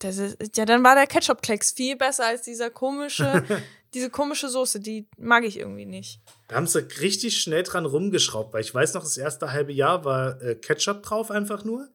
[0.00, 3.44] Das ist, ja, dann war der Ketchup-Klecks viel besser als dieser komische,
[3.94, 4.80] diese komische Soße.
[4.80, 6.20] Die mag ich irgendwie nicht.
[6.52, 10.04] Da haben sie richtig schnell dran rumgeschraubt, weil ich weiß noch, das erste halbe Jahr
[10.04, 11.88] war äh, Ketchup drauf einfach nur.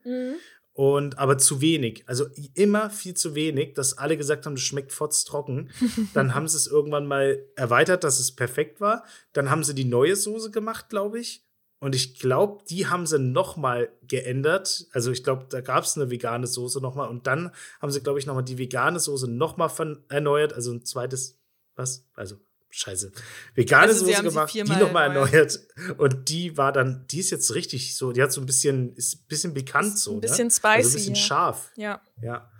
[0.73, 2.03] Und aber zu wenig.
[2.07, 5.71] Also immer viel zu wenig, dass alle gesagt haben, das schmeckt fotztrocken.
[6.13, 9.03] Dann haben sie es irgendwann mal erweitert, dass es perfekt war.
[9.33, 11.43] Dann haben sie die neue Soße gemacht, glaube ich.
[11.79, 14.87] Und ich glaube, die haben sie noch mal geändert.
[14.91, 17.07] Also ich glaube, da gab es eine vegane Soße noch mal.
[17.07, 20.53] Und dann haben sie, glaube ich, noch mal die vegane Soße noch mal von erneuert.
[20.53, 21.39] Also ein zweites,
[21.75, 22.07] was?
[22.15, 22.37] Also
[22.77, 23.11] scheiße.
[23.55, 25.59] Vegane Also Soße gemacht, die viermal noch mal erneuert.
[25.97, 29.15] Und die war dann, die ist jetzt richtig so, die hat so ein bisschen, ist
[29.15, 30.13] ein bisschen bekannt Ist so.
[30.13, 30.51] ein bisschen ne?
[30.51, 31.21] spicy, Also ein bisschen ja.
[31.21, 31.71] scharf.
[31.75, 32.01] Ja.
[32.21, 32.51] Ja.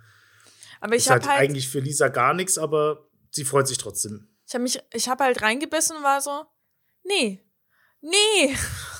[0.80, 4.28] Aber ich habe halt, halt, eigentlich für Lisa gar nichts, aber sie freut sich trotzdem.
[4.46, 6.46] ich habe mich, ich habe halt reingebissen und war so,
[7.04, 7.42] nee,
[8.00, 8.56] nee,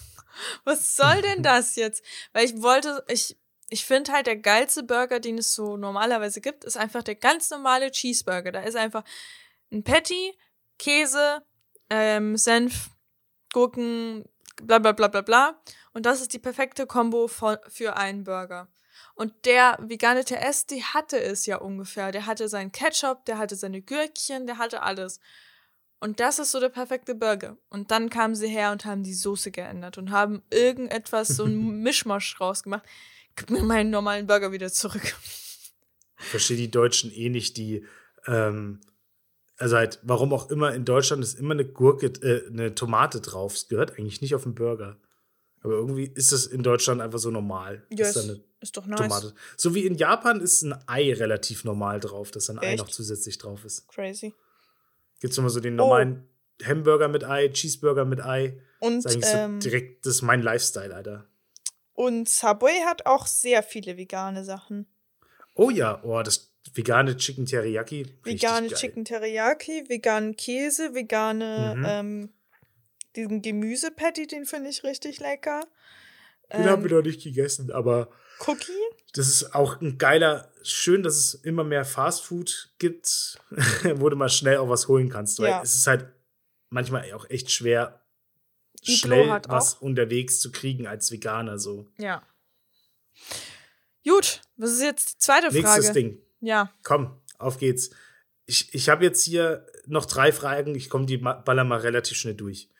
[0.65, 2.05] was soll denn das jetzt?
[2.33, 3.37] Weil ich wollte, ich,
[3.71, 7.51] ich finde halt der geilste Burger, den es so normalerweise gibt, ist einfach der ganz
[7.51, 8.53] normale Cheeseburger.
[8.53, 9.05] Da ist einfach
[9.71, 10.35] ein Patty,
[10.79, 11.43] Käse,
[11.91, 12.91] ähm, Senf,
[13.53, 14.25] Gurken,
[14.63, 15.61] bla bla bla bla bla.
[15.93, 18.69] Und das ist die perfekte Kombo für, für einen Burger.
[19.15, 22.13] Und der vegane TS, die hatte es ja ungefähr.
[22.13, 25.21] Der hatte seinen Ketchup, der hatte seine Gürkchen, der hatte alles.
[26.01, 27.57] Und das ist so der perfekte Burger.
[27.71, 31.83] Und dann kamen sie her und haben die Soße geändert und haben irgendetwas, so ein
[31.83, 32.85] Mischmasch rausgemacht.
[33.35, 35.17] Gib mir meinen normalen Burger wieder zurück.
[36.21, 37.85] Ich verstehe die Deutschen eh nicht, die,
[38.27, 38.81] ähm,
[39.59, 43.53] also halt, warum auch immer in Deutschland ist immer eine Gurke, äh, eine Tomate drauf.
[43.55, 44.97] Das gehört eigentlich nicht auf den Burger.
[45.61, 47.85] Aber irgendwie ist es in Deutschland einfach so normal.
[47.91, 49.01] Da ist, eine ist doch nice.
[49.01, 49.35] Tomate.
[49.57, 52.79] So wie in Japan ist ein Ei relativ normal drauf, dass ein Ei Echt?
[52.79, 53.89] noch zusätzlich drauf ist.
[53.89, 54.33] Crazy.
[55.21, 55.85] Gibt es immer so den Oh.
[55.85, 56.29] normalen
[56.65, 58.61] Hamburger mit Ei, Cheeseburger mit Ei.
[58.81, 61.27] Und, Das ist eigentlich ähm, so direkt, das ist mein Lifestyle, Alter.
[61.95, 64.87] und Subway hat auch sehr viele vegane Sachen.
[65.55, 68.07] Oh ja, oh, das vegane Chicken Teriyaki.
[68.25, 68.69] Vegane.
[68.69, 71.85] Chicken Teriyaki, veganen Käse, vegane, Mhm.
[71.87, 72.33] ähm,
[73.17, 75.67] diesen Gemüsepatty, den finde ich richtig lecker.
[76.53, 78.11] Den haben Ähm, wir noch nicht gegessen, aber
[78.47, 78.73] Cookie?
[79.15, 83.39] das ist auch ein geiler, schön, dass es immer mehr Fastfood gibt,
[83.97, 85.63] wo du mal schnell auch was holen kannst, weil Ja.
[85.63, 86.07] es ist halt
[86.71, 88.03] manchmal auch echt schwer,
[88.83, 91.87] Iglo schnell was auch- unterwegs zu kriegen als Veganer so.
[91.99, 92.23] Ja.
[94.07, 95.93] Gut, was ist jetzt die zweite Nächstes Frage?
[95.93, 96.23] Ding.
[96.41, 97.91] Ja, Komm, auf geht's.
[98.47, 100.75] Ich, ich habe jetzt hier noch drei Fragen.
[100.75, 102.71] Ich komme die baller mal relativ schnell durch.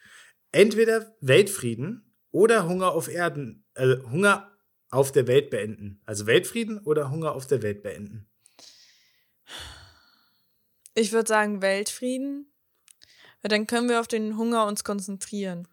[0.51, 4.51] Entweder Weltfrieden oder Hunger auf Erden, äh, Hunger
[4.89, 6.01] auf der Welt beenden.
[6.05, 8.27] Also Weltfrieden oder Hunger auf der Welt beenden.
[10.95, 12.51] ich würde sagen Weltfrieden.
[13.41, 15.67] Weil dann können wir auf den Hunger uns konzentrieren.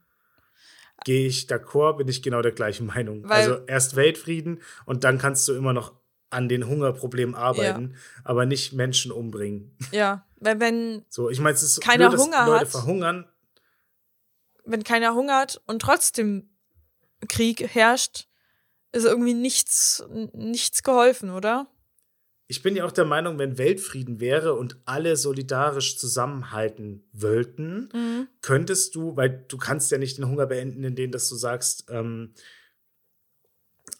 [1.05, 3.25] Gehe ich d'accord, bin ich genau der gleichen Meinung.
[3.25, 5.95] Weil- also erst Weltfrieden und dann kannst du immer noch
[6.31, 9.77] an den Hungerproblemen arbeiten, aber nicht Menschen umbringen.
[9.93, 12.69] Ja, weil wenn, So, ich meine, es ist Keiner blöd, Hunger Leute hat.
[12.69, 13.27] verhungern.
[14.65, 16.51] wenn keiner hungert und trotzdem
[17.29, 18.27] Krieg herrscht,
[18.93, 21.69] ist irgendwie nichts, nichts geholfen, oder?
[22.49, 28.29] ich bin ja auch der Meinung, wenn Weltfrieden wäre und alle solidarisch zusammenhalten wollten, Mhm.
[28.41, 32.35] könntest du, weil du kannst ja nicht den Hunger beenden, indem dass du sagst, ähm,
[32.35, 32.41] äh,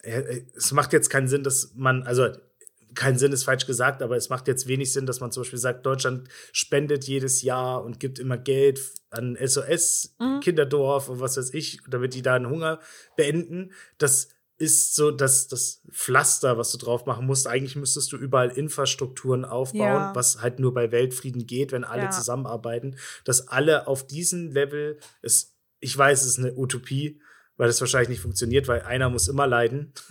[0.07, 2.29] es macht jetzt keinen Sinn, dass man, also
[2.95, 5.59] kein Sinn ist falsch gesagt, aber es macht jetzt wenig Sinn, dass man zum Beispiel
[5.59, 8.81] sagt, Deutschland spendet jedes Jahr und gibt immer Geld
[9.11, 10.41] an SOS, Mhm.
[10.41, 12.81] Kinderdorf und was weiß ich, damit die da den Hunger
[13.17, 13.73] beenden.
[13.99, 14.29] Das
[14.59, 17.47] ist so das, das Pflaster, was du drauf machen musst.
[17.47, 20.15] Eigentlich müsstest du überall Infrastrukturen aufbauen, Ja.
[20.15, 22.11] was halt nur bei Weltfrieden geht, wenn alle Ja.
[22.11, 27.21] zusammenarbeiten, dass alle auf diesem Level, es, ich weiß, es ist eine Utopie,
[27.57, 29.93] weil das wahrscheinlich nicht funktioniert, weil einer muss immer leiden.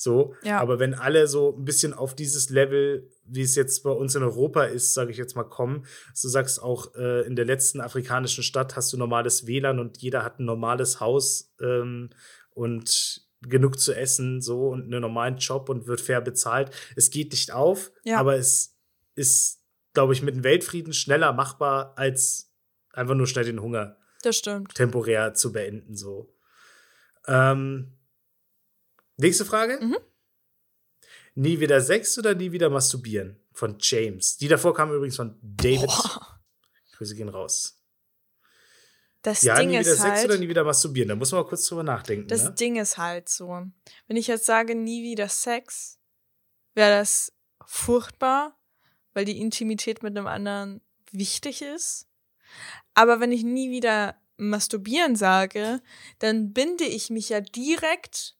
[0.00, 0.60] So, Ja.
[0.60, 4.22] aber wenn alle so ein bisschen auf dieses Level, wie es jetzt bei uns in
[4.22, 5.86] Europa ist, sage ich jetzt mal, kommen,
[6.22, 10.22] du sagst, auch äh, in der letzten afrikanischen Stadt hast du normales WLAN und jeder
[10.22, 12.10] hat ein normales Haus ähm,
[12.54, 16.70] und genug zu essen, so und einen normalen Job und wird fair bezahlt.
[16.94, 18.18] Es geht nicht auf, Ja.
[18.20, 18.76] aber es
[19.16, 22.52] ist, glaube ich, mit dem Weltfrieden schneller machbar, als
[22.92, 24.76] einfach nur schnell den Hunger Das stimmt.
[24.76, 25.96] temporär zu beenden.
[25.96, 26.32] So.
[27.28, 27.92] Ähm,
[29.16, 29.78] nächste Frage.
[29.80, 29.96] Mhm.
[31.34, 33.40] Nie wieder Sex oder nie wieder masturbieren?
[33.52, 34.36] Von James.
[34.38, 35.86] Die davor kam übrigens von David.
[35.86, 36.40] Boah,
[36.96, 37.80] Grüße gehen raus.
[39.22, 41.08] das Ja, Ding nie wieder ist Sex oder halt, nie wieder masturbieren.
[41.10, 42.26] Da muss man mal kurz drüber nachdenken.
[42.28, 42.54] das ne?
[42.54, 43.48] Ding ist halt so.
[44.06, 46.00] Wenn ich jetzt sage, nie wieder Sex,
[46.74, 47.32] wäre das
[47.66, 48.58] furchtbar,
[49.12, 50.80] weil die Intimität mit einem anderen
[51.12, 52.08] wichtig ist.
[52.94, 55.82] Aber wenn ich nie wieder masturbieren sage,
[56.20, 58.36] dann binde ich mich ja direkt,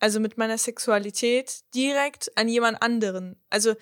[0.00, 3.40] also mit meiner Sexualität, direkt an jemand anderen.
[3.50, 3.76] Also,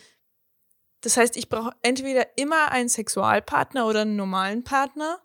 [1.00, 5.22] das heißt, ich brauche entweder immer einen Sexualpartner oder einen normalen Partner.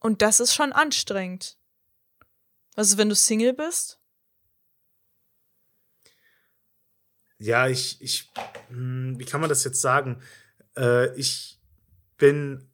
[0.00, 1.58] Und das ist schon anstrengend.
[2.76, 3.98] Also, wenn du Single bist?
[7.38, 8.30] Ja, ich, ich,
[8.68, 10.20] hm, wie kann man das jetzt sagen?
[10.76, 11.58] Äh, ich
[12.16, 12.67] bin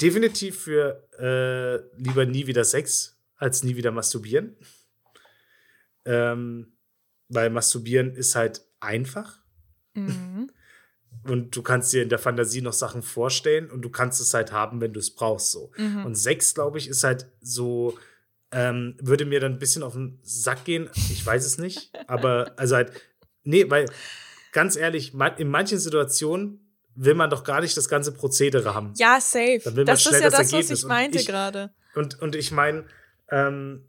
[0.00, 4.56] definitiv für äh, lieber nie wieder Sex als nie wieder masturbieren.
[6.04, 6.72] Ähm,
[7.28, 9.40] weil masturbieren ist halt einfach
[9.96, 10.50] Mhm.
[11.24, 14.52] und du kannst dir in der Fantasie noch Sachen vorstellen und du kannst es halt
[14.52, 15.50] haben, wenn du es brauchst.
[15.50, 15.72] So.
[15.76, 16.04] Mhm.
[16.04, 17.98] Und Sex, glaube ich, ist halt so,
[18.52, 20.88] ähm, würde mir dann ein bisschen auf den Sack gehen.
[20.94, 21.90] Ich weiß es nicht.
[22.06, 22.92] aber also halt,
[23.42, 23.86] nee, weil
[24.52, 26.65] ganz ehrlich, in manchen Situationen
[26.96, 28.92] will man doch gar nicht das ganze Prozedere haben.
[28.96, 29.60] Ja, safe.
[29.64, 31.70] Dann will man Das ist schnell ja das das, was ich meinte gerade.
[31.94, 32.86] Und, und ich meine,
[33.30, 33.86] ähm,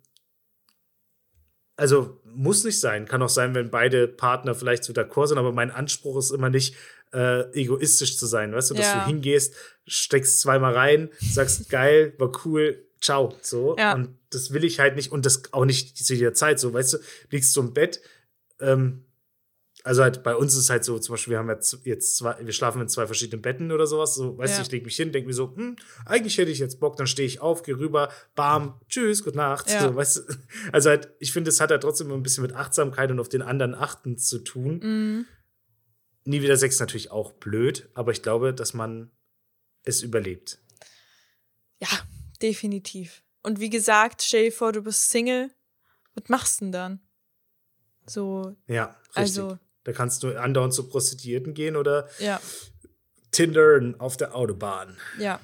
[1.76, 3.08] also muss nicht sein.
[3.08, 6.49] Kann auch sein, wenn beide Partner vielleicht so d'accord sind, aber mein Anspruch ist immer
[6.49, 6.76] nicht,
[7.14, 8.53] äh, egoistisch zu sein.
[8.53, 8.99] Weißt du, dass Ja.
[8.99, 9.55] du hingehst,
[9.86, 13.36] steckst zweimal rein, sagst, geil, war cool, ciao.
[13.41, 13.76] So.
[13.78, 13.93] Ja.
[13.93, 16.60] Und das will ich halt nicht und das auch nicht zu jeder Zeit.
[16.60, 16.97] So, weißt du,
[17.32, 18.01] liegst du im Bett,
[18.60, 19.05] ähm,
[19.88, 22.35] also halt bei uns ist es halt so, zum Beispiel, wir haben jetzt, jetzt zwei,
[22.45, 24.15] wir schlafen in zwei verschiedenen Betten oder sowas.
[24.15, 24.57] So, weißt Ja.
[24.59, 27.07] du, ich lege mich hin, denke mir so, hm, eigentlich hätte ich jetzt Bock, dann
[27.07, 29.69] stehe ich auf, gehe rüber, bam, tschüss, gute Nacht.
[29.69, 29.81] Ja.
[29.88, 30.21] So, weißt du?
[30.73, 33.41] Also halt, ich finde, es hat halt trotzdem ein bisschen mit Achtsamkeit und auf den
[33.41, 34.79] anderen achten zu tun.
[34.83, 35.25] Mhm.
[36.25, 39.09] Nie wieder Sex natürlich auch blöd, aber ich glaube, dass man
[39.83, 40.59] es überlebt.
[41.81, 41.88] Ja,
[42.41, 43.23] definitiv.
[43.43, 45.49] Und wie gesagt, stell dir vor, du bist Single.
[46.15, 46.99] Was machst du denn dann?
[48.05, 49.15] So, Ja, richtig.
[49.15, 49.57] also,
[49.88, 52.41] da kannst du andauernd zu Prostituierten gehen oder ja,
[53.31, 54.97] Tindern auf der Autobahn.
[55.17, 55.39] ja.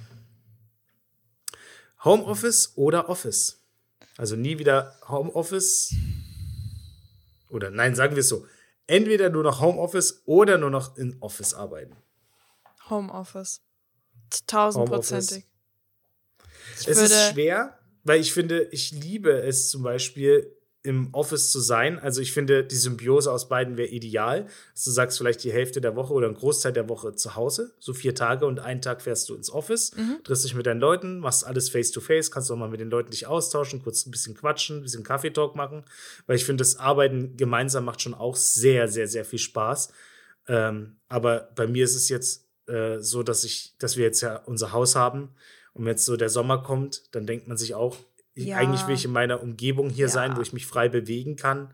[2.04, 3.64] Homeoffice oder Office?
[4.18, 5.96] Also nie wieder Homeoffice.
[7.48, 8.46] Oder nein, sagen wir es so.
[8.86, 11.96] Entweder nur noch Homeoffice oder nur noch in Office arbeiten.
[12.90, 13.62] Homeoffice.
[14.46, 15.46] Tausendprozentig.
[16.82, 20.54] Ich es ist schwer, weil ich finde, ich liebe es zum Beispiel
[20.86, 21.98] im Office zu sein.
[21.98, 24.48] Also ich finde, die Symbiose aus beiden wäre ideal.
[24.74, 27.74] Dass du sagst, vielleicht die Hälfte der Woche oder einen Großteil der Woche zu Hause,
[27.80, 30.18] so vier Tage und einen Tag fährst du ins Office, Mhm.
[30.26, 32.90] triffst dich mit deinen Leuten, machst alles face to face, kannst auch mal mit den
[32.90, 35.86] Leuten dich austauschen, kurz ein bisschen quatschen, ein bisschen Kaffeetalk machen,
[36.28, 39.90] weil ich finde, das Arbeiten gemeinsam macht schon auch sehr, sehr, sehr viel Spaß.
[40.50, 44.36] Ähm, aber bei mir ist es jetzt äh, so, dass ich, dass wir jetzt ja
[44.36, 45.30] unser Haus haben
[45.74, 47.96] und wenn jetzt so der Sommer kommt, dann denkt man sich auch,
[48.36, 48.58] Ja.
[48.58, 50.12] eigentlich will ich in meiner Umgebung hier Ja.
[50.12, 51.74] sein, wo ich mich frei bewegen kann.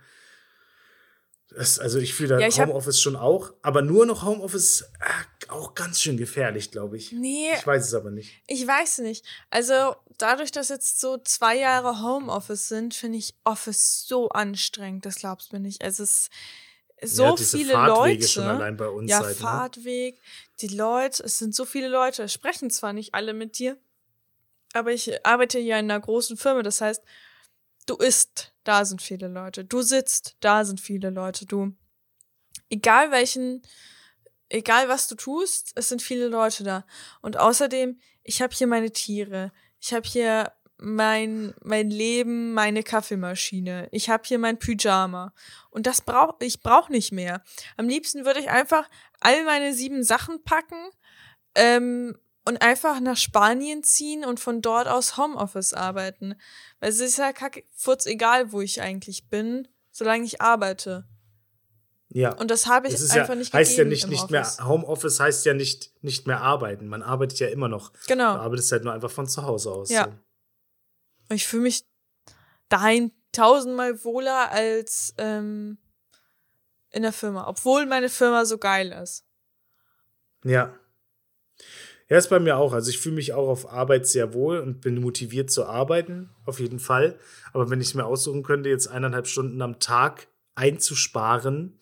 [1.55, 5.73] Das, also ich fühle da Ja, Homeoffice schon auch, aber nur noch Homeoffice äh, auch
[5.73, 7.11] ganz schön gefährlich, glaube ich.
[7.11, 8.39] Nee, Ich weiß es aber nicht.
[8.45, 9.25] ich weiß nicht.
[9.49, 15.07] Also, dadurch, dass jetzt so zwei Jahre Homeoffice sind, finde ich Office so anstrengend.
[15.07, 15.83] Das glaubst du mir nicht.
[15.83, 16.29] Es ist
[17.01, 18.27] so ja, viele Fahrtwege Leute.
[18.27, 19.41] schon allein bei uns ja, halt, ne?
[19.41, 20.21] Fahrtweg,
[20.61, 23.75] die Leute, es sind so viele Leute, sprechen zwar nicht alle mit dir,
[24.73, 27.03] aber ich arbeite ja in einer großen Firma, das heißt,
[27.85, 31.75] du isst, da sind viele Leute, du sitzt, da sind viele Leute, du
[32.69, 33.61] egal welchen,
[34.49, 36.85] egal was du tust, es sind viele Leute da.
[37.21, 39.51] Und außerdem, ich habe hier meine Tiere.
[39.79, 43.89] Ich habe hier mein, mein Leben, meine Kaffeemaschine.
[43.91, 45.33] Ich habe hier mein Pyjama.
[45.69, 47.43] Und das brauch ich brauche nicht mehr.
[47.75, 48.87] Am liebsten würde ich einfach
[49.19, 50.89] all meine sieben Sachen packen
[51.55, 52.17] ähm,
[52.49, 56.33] und einfach nach Spanien ziehen und von dort aus Homeoffice arbeiten.
[56.79, 61.07] Weil es ist ja kacke, furz egal, wo ich eigentlich bin, solange ich arbeite.
[62.07, 62.33] Ja.
[62.33, 64.65] Und das habe ich Das einfach ja, nicht heißt ja nicht, nicht mehr, Office.
[64.65, 66.87] Homeoffice heißt ja nicht, nicht mehr arbeiten.
[66.87, 67.93] Man arbeitet ja immer noch.
[68.07, 68.33] Genau.
[68.33, 69.89] Du arbeitest halt nur einfach von zu Hause aus.
[69.91, 70.05] Ja.
[70.05, 71.35] So.
[71.35, 71.85] Ich fühle mich
[72.67, 75.77] dahin tausendmal wohler als ähm,
[76.89, 79.23] in der Firma, obwohl meine Firma so geil ist.
[80.43, 80.73] Ja.
[82.09, 82.73] Ja, ist bei mir auch.
[82.73, 86.59] Also ich fühle mich auch auf Arbeit sehr wohl und bin motiviert zu arbeiten, auf
[86.59, 87.19] jeden Fall.
[87.53, 91.77] Aber wenn ich es mir aussuchen könnte, jetzt eineinhalb Stunden am Tag einzusparen,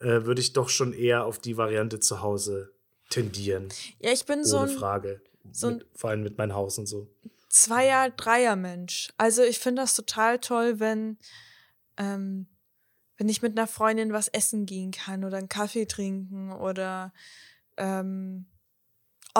[0.00, 2.72] äh, würde ich doch schon eher auf die Variante zu Hause
[3.10, 3.68] tendieren.
[4.00, 5.20] Ja, ich bin so ohne ein Frage.
[5.52, 7.08] so ein- mit, vor allem mit meinem Haus und so.
[7.48, 9.10] Zweier-, Dreier-Mensch.
[9.18, 11.16] Also ich finde das total toll, wenn,
[11.96, 12.46] ähm,
[13.18, 17.12] wenn ich mit einer Freundin was essen gehen kann oder einen Kaffee trinken oder
[17.76, 18.46] ähm,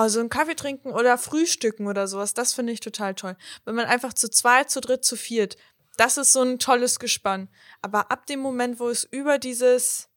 [0.01, 2.33] also einen Kaffee trinken oder frühstücken oder sowas.
[2.33, 3.37] Das finde ich total toll.
[3.65, 5.57] Wenn man einfach zu zweit, zu dritt, zu viert,
[5.97, 7.49] das ist so ein tolles Gespann.
[7.81, 10.09] Aber ab dem Moment, wo es über dieses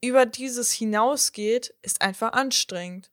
[0.00, 3.10] über dieses hinausgeht, ist einfach anstrengend.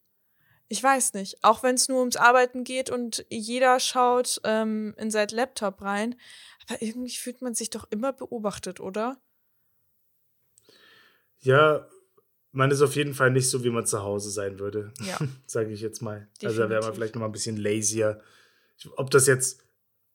[0.67, 1.43] Ich weiß nicht.
[1.43, 6.15] Auch wenn es nur ums Arbeiten geht und jeder schaut ähm, in sein Laptop rein.
[6.67, 9.17] Aber irgendwie fühlt man sich doch immer beobachtet, oder?
[11.39, 11.87] Ja,
[12.55, 14.93] man ist auf jeden Fall nicht so, wie man zu Hause sein würde.
[15.01, 15.17] Ja.
[15.45, 16.27] Sage ich jetzt mal.
[16.43, 16.95] Also da wäre man Definitiv.
[16.95, 18.21] vielleicht noch mal ein bisschen lazier.
[18.95, 19.63] Ob das jetzt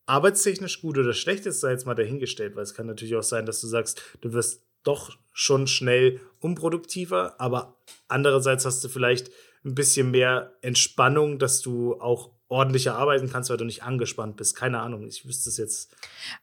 [0.07, 3.47] arbeitstechnisch gut oder schlecht ist, sei jetzt mal dahingestellt, weil es kann natürlich auch sein,
[3.47, 7.76] dass du sagst, du wirst doch schon schnell unproduktiver, aber
[8.09, 9.30] andererseits hast du vielleicht
[9.64, 14.55] ein bisschen mehr Entspannung, dass du auch ordentlicher arbeiten kannst, weil du nicht angespannt bist.
[14.57, 15.90] Keine Ahnung, ich wüsste es jetzt.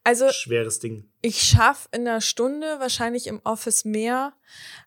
[0.03, 1.09] Also Schweres Ding.
[1.21, 4.33] ich schaffe in einer Stunde wahrscheinlich im Office mehr,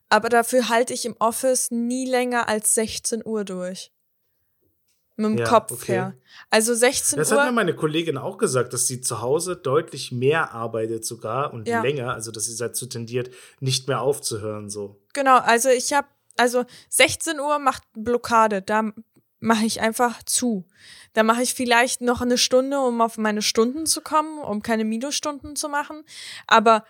[0.09, 3.93] aber dafür halte ich im Office nie länger als 16 Uhr durch.
[5.17, 5.93] Mit dem Ja, Kopf okay.
[5.93, 6.15] her.
[6.49, 7.53] Also 16 Das hat mir Uhr.
[7.53, 11.83] meine Kollegin auch gesagt, dass sie zu Hause deutlich mehr arbeitet sogar und Ja.
[11.83, 14.99] länger, also dass sie dazu tendiert, nicht mehr aufzuhören so.
[15.13, 16.09] Genau, also ich habe,
[16.39, 18.93] also 16 Uhr macht Blockade, da
[19.41, 20.67] mache ich einfach zu.
[21.13, 24.85] Da mache ich vielleicht noch eine Stunde, um auf meine Stunden zu kommen, um keine
[24.85, 26.05] Minusstunden zu machen.
[26.47, 26.85] Aber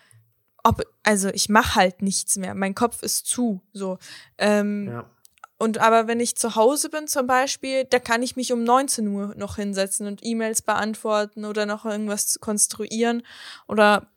[0.63, 2.53] ob, also ich mache halt nichts mehr.
[2.53, 3.61] Mein Kopf ist zu.
[3.73, 3.97] So.
[4.37, 5.09] Ähm, Ja.
[5.57, 9.07] Und aber wenn ich zu Hause bin zum Beispiel, da kann ich mich um 19
[9.09, 13.21] Uhr noch hinsetzen und E-Mails beantworten oder noch irgendwas zu konstruieren
[13.67, 14.07] oder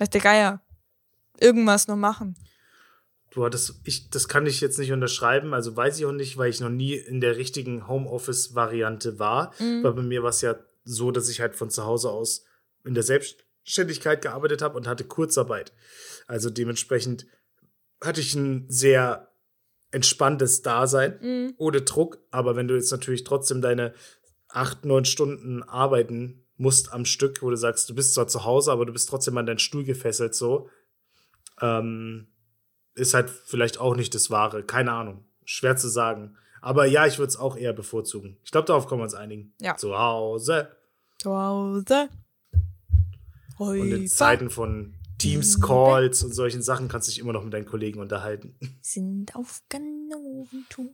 [0.00, 0.60] weiß der Geier,
[1.38, 2.34] irgendwas noch machen.
[3.34, 6.50] Du hattest, ich, das kann ich jetzt nicht unterschreiben, also weiß ich auch nicht, weil
[6.50, 9.52] ich noch nie in der richtigen Homeoffice-Variante war.
[9.58, 9.82] Mhm.
[9.82, 10.54] Weil bei mir war es ja
[10.84, 12.44] so, dass ich halt von zu Hause aus
[12.84, 15.72] in der Selbstständigkeit gearbeitet habe und hatte Kurzarbeit.
[16.28, 17.26] Also dementsprechend
[18.00, 19.32] hatte ich ein sehr
[19.90, 21.54] entspanntes Dasein, Mhm.
[21.56, 22.18] ohne Druck.
[22.30, 23.94] Aber wenn du jetzt natürlich trotzdem deine
[24.48, 28.70] acht, neun Stunden arbeiten musst am Stück, wo du sagst, du bist zwar zu Hause,
[28.70, 30.68] aber du bist trotzdem an deinen Stuhl gefesselt, so,
[31.60, 32.28] ähm,
[32.94, 34.62] ist halt vielleicht auch nicht das Wahre.
[34.62, 35.24] Keine Ahnung.
[35.44, 36.36] Schwer zu sagen.
[36.60, 38.38] Aber ja, ich würde es auch eher bevorzugen.
[38.44, 39.52] Ich glaube, darauf können wir uns einigen.
[39.60, 39.76] Ja.
[39.76, 40.74] Zu Hause.
[41.20, 42.08] Zu Hause.
[43.58, 47.66] Und in Zeiten von Teams-Calls und solchen Sachen kannst du dich immer noch mit deinen
[47.66, 48.56] Kollegen unterhalten.
[48.80, 50.90] sind auf Ganoventour.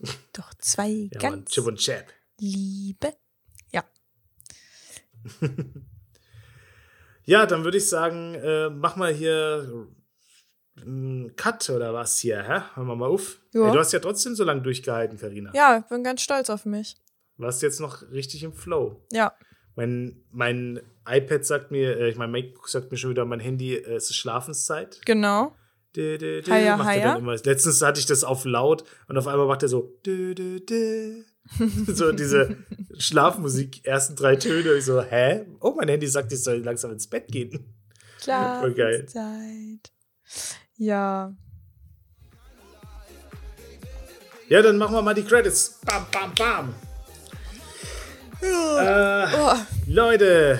[0.32, 1.32] Doch zwei Ja, Mann.
[1.40, 2.06] ganz Chip und Chap.
[2.38, 3.12] liebe.
[3.72, 3.84] Ja.
[7.24, 9.86] Ja, dann würde ich sagen, äh, mach mal hier
[11.36, 12.62] Cut oder was hier, hä?
[12.74, 13.40] Hören wir mal auf.
[13.52, 15.50] Ey, du hast ja trotzdem so lange durchgehalten, Karina.
[15.54, 16.96] Ja, ich bin ganz stolz auf mich.
[17.36, 19.02] Warst jetzt noch richtig im Flow.
[19.12, 19.32] Ja.
[19.76, 23.94] Mein, mein iPad sagt mir, äh, mein MacBook sagt mir schon wieder, mein Handy, äh,
[23.94, 25.00] es ist Schlafenszeit.
[25.06, 25.54] Genau.
[25.96, 27.12] Dü, dü, dü, Haja, macht er haja.
[27.14, 27.36] dann immer.
[27.36, 31.24] Letztens hatte ich das auf laut und auf einmal macht er so dü, dü, dü.
[31.92, 32.56] so diese
[32.98, 34.74] Schlafmusik, ersten drei Töne.
[34.74, 35.46] Ich so, hä?
[35.60, 37.74] Oh, mein Handy sagt, ich soll langsam ins Bett gehen.
[38.20, 39.06] Voll geil.
[39.10, 39.92] Schlafenszeit.
[40.76, 41.32] Ja.
[44.48, 45.78] Ja, dann machen wir mal die Credits.
[45.84, 46.74] Bam, bam, bam.
[48.42, 49.52] Äh, Oh,
[49.86, 50.58] Leute,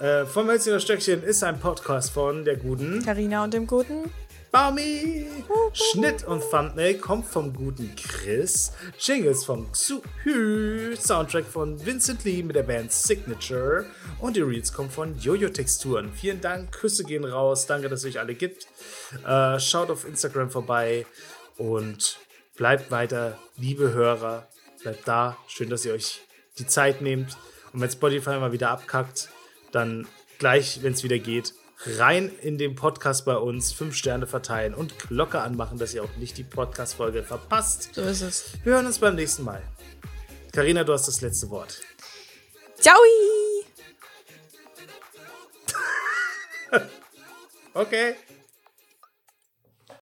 [0.00, 4.10] äh, vom Hölzchen Stöckchen ist ein Podcast von der guten Carina und dem Guten.
[4.52, 5.26] Baumi.
[5.72, 8.72] Schnitt und Thumbnail kommt vom guten Chris.
[8.98, 10.94] Jingles von Xuhü.
[10.94, 13.86] Soundtrack von Vincent Lee mit der Band Signature.
[14.20, 16.12] Und die Reels kommen von Jojo Texturen.
[16.12, 17.66] Vielen Dank, Küsse gehen raus.
[17.66, 18.66] Danke, dass es euch alle gibt.
[19.26, 21.06] Äh, schaut auf Instagram vorbei
[21.56, 22.18] und
[22.54, 24.48] bleibt weiter, liebe Hörer.
[24.82, 25.38] Bleibt da.
[25.48, 26.20] Schön, dass ihr euch
[26.58, 27.38] die Zeit nehmt.
[27.72, 29.30] Und wenn Spotify mal wieder abkackt,
[29.70, 30.06] dann
[30.38, 31.54] gleich, wenn es wieder geht,
[31.86, 36.16] rein in den Podcast bei uns, fünf Sterne verteilen und Glocke anmachen, dass ihr auch
[36.16, 37.90] nicht die Podcast-Folge verpasst.
[37.94, 38.44] So ist es.
[38.64, 39.62] Wir hören uns beim nächsten Mal.
[40.52, 41.80] Karina, du hast das letzte Wort.
[42.78, 42.96] Ciao!
[47.74, 48.16] Okay.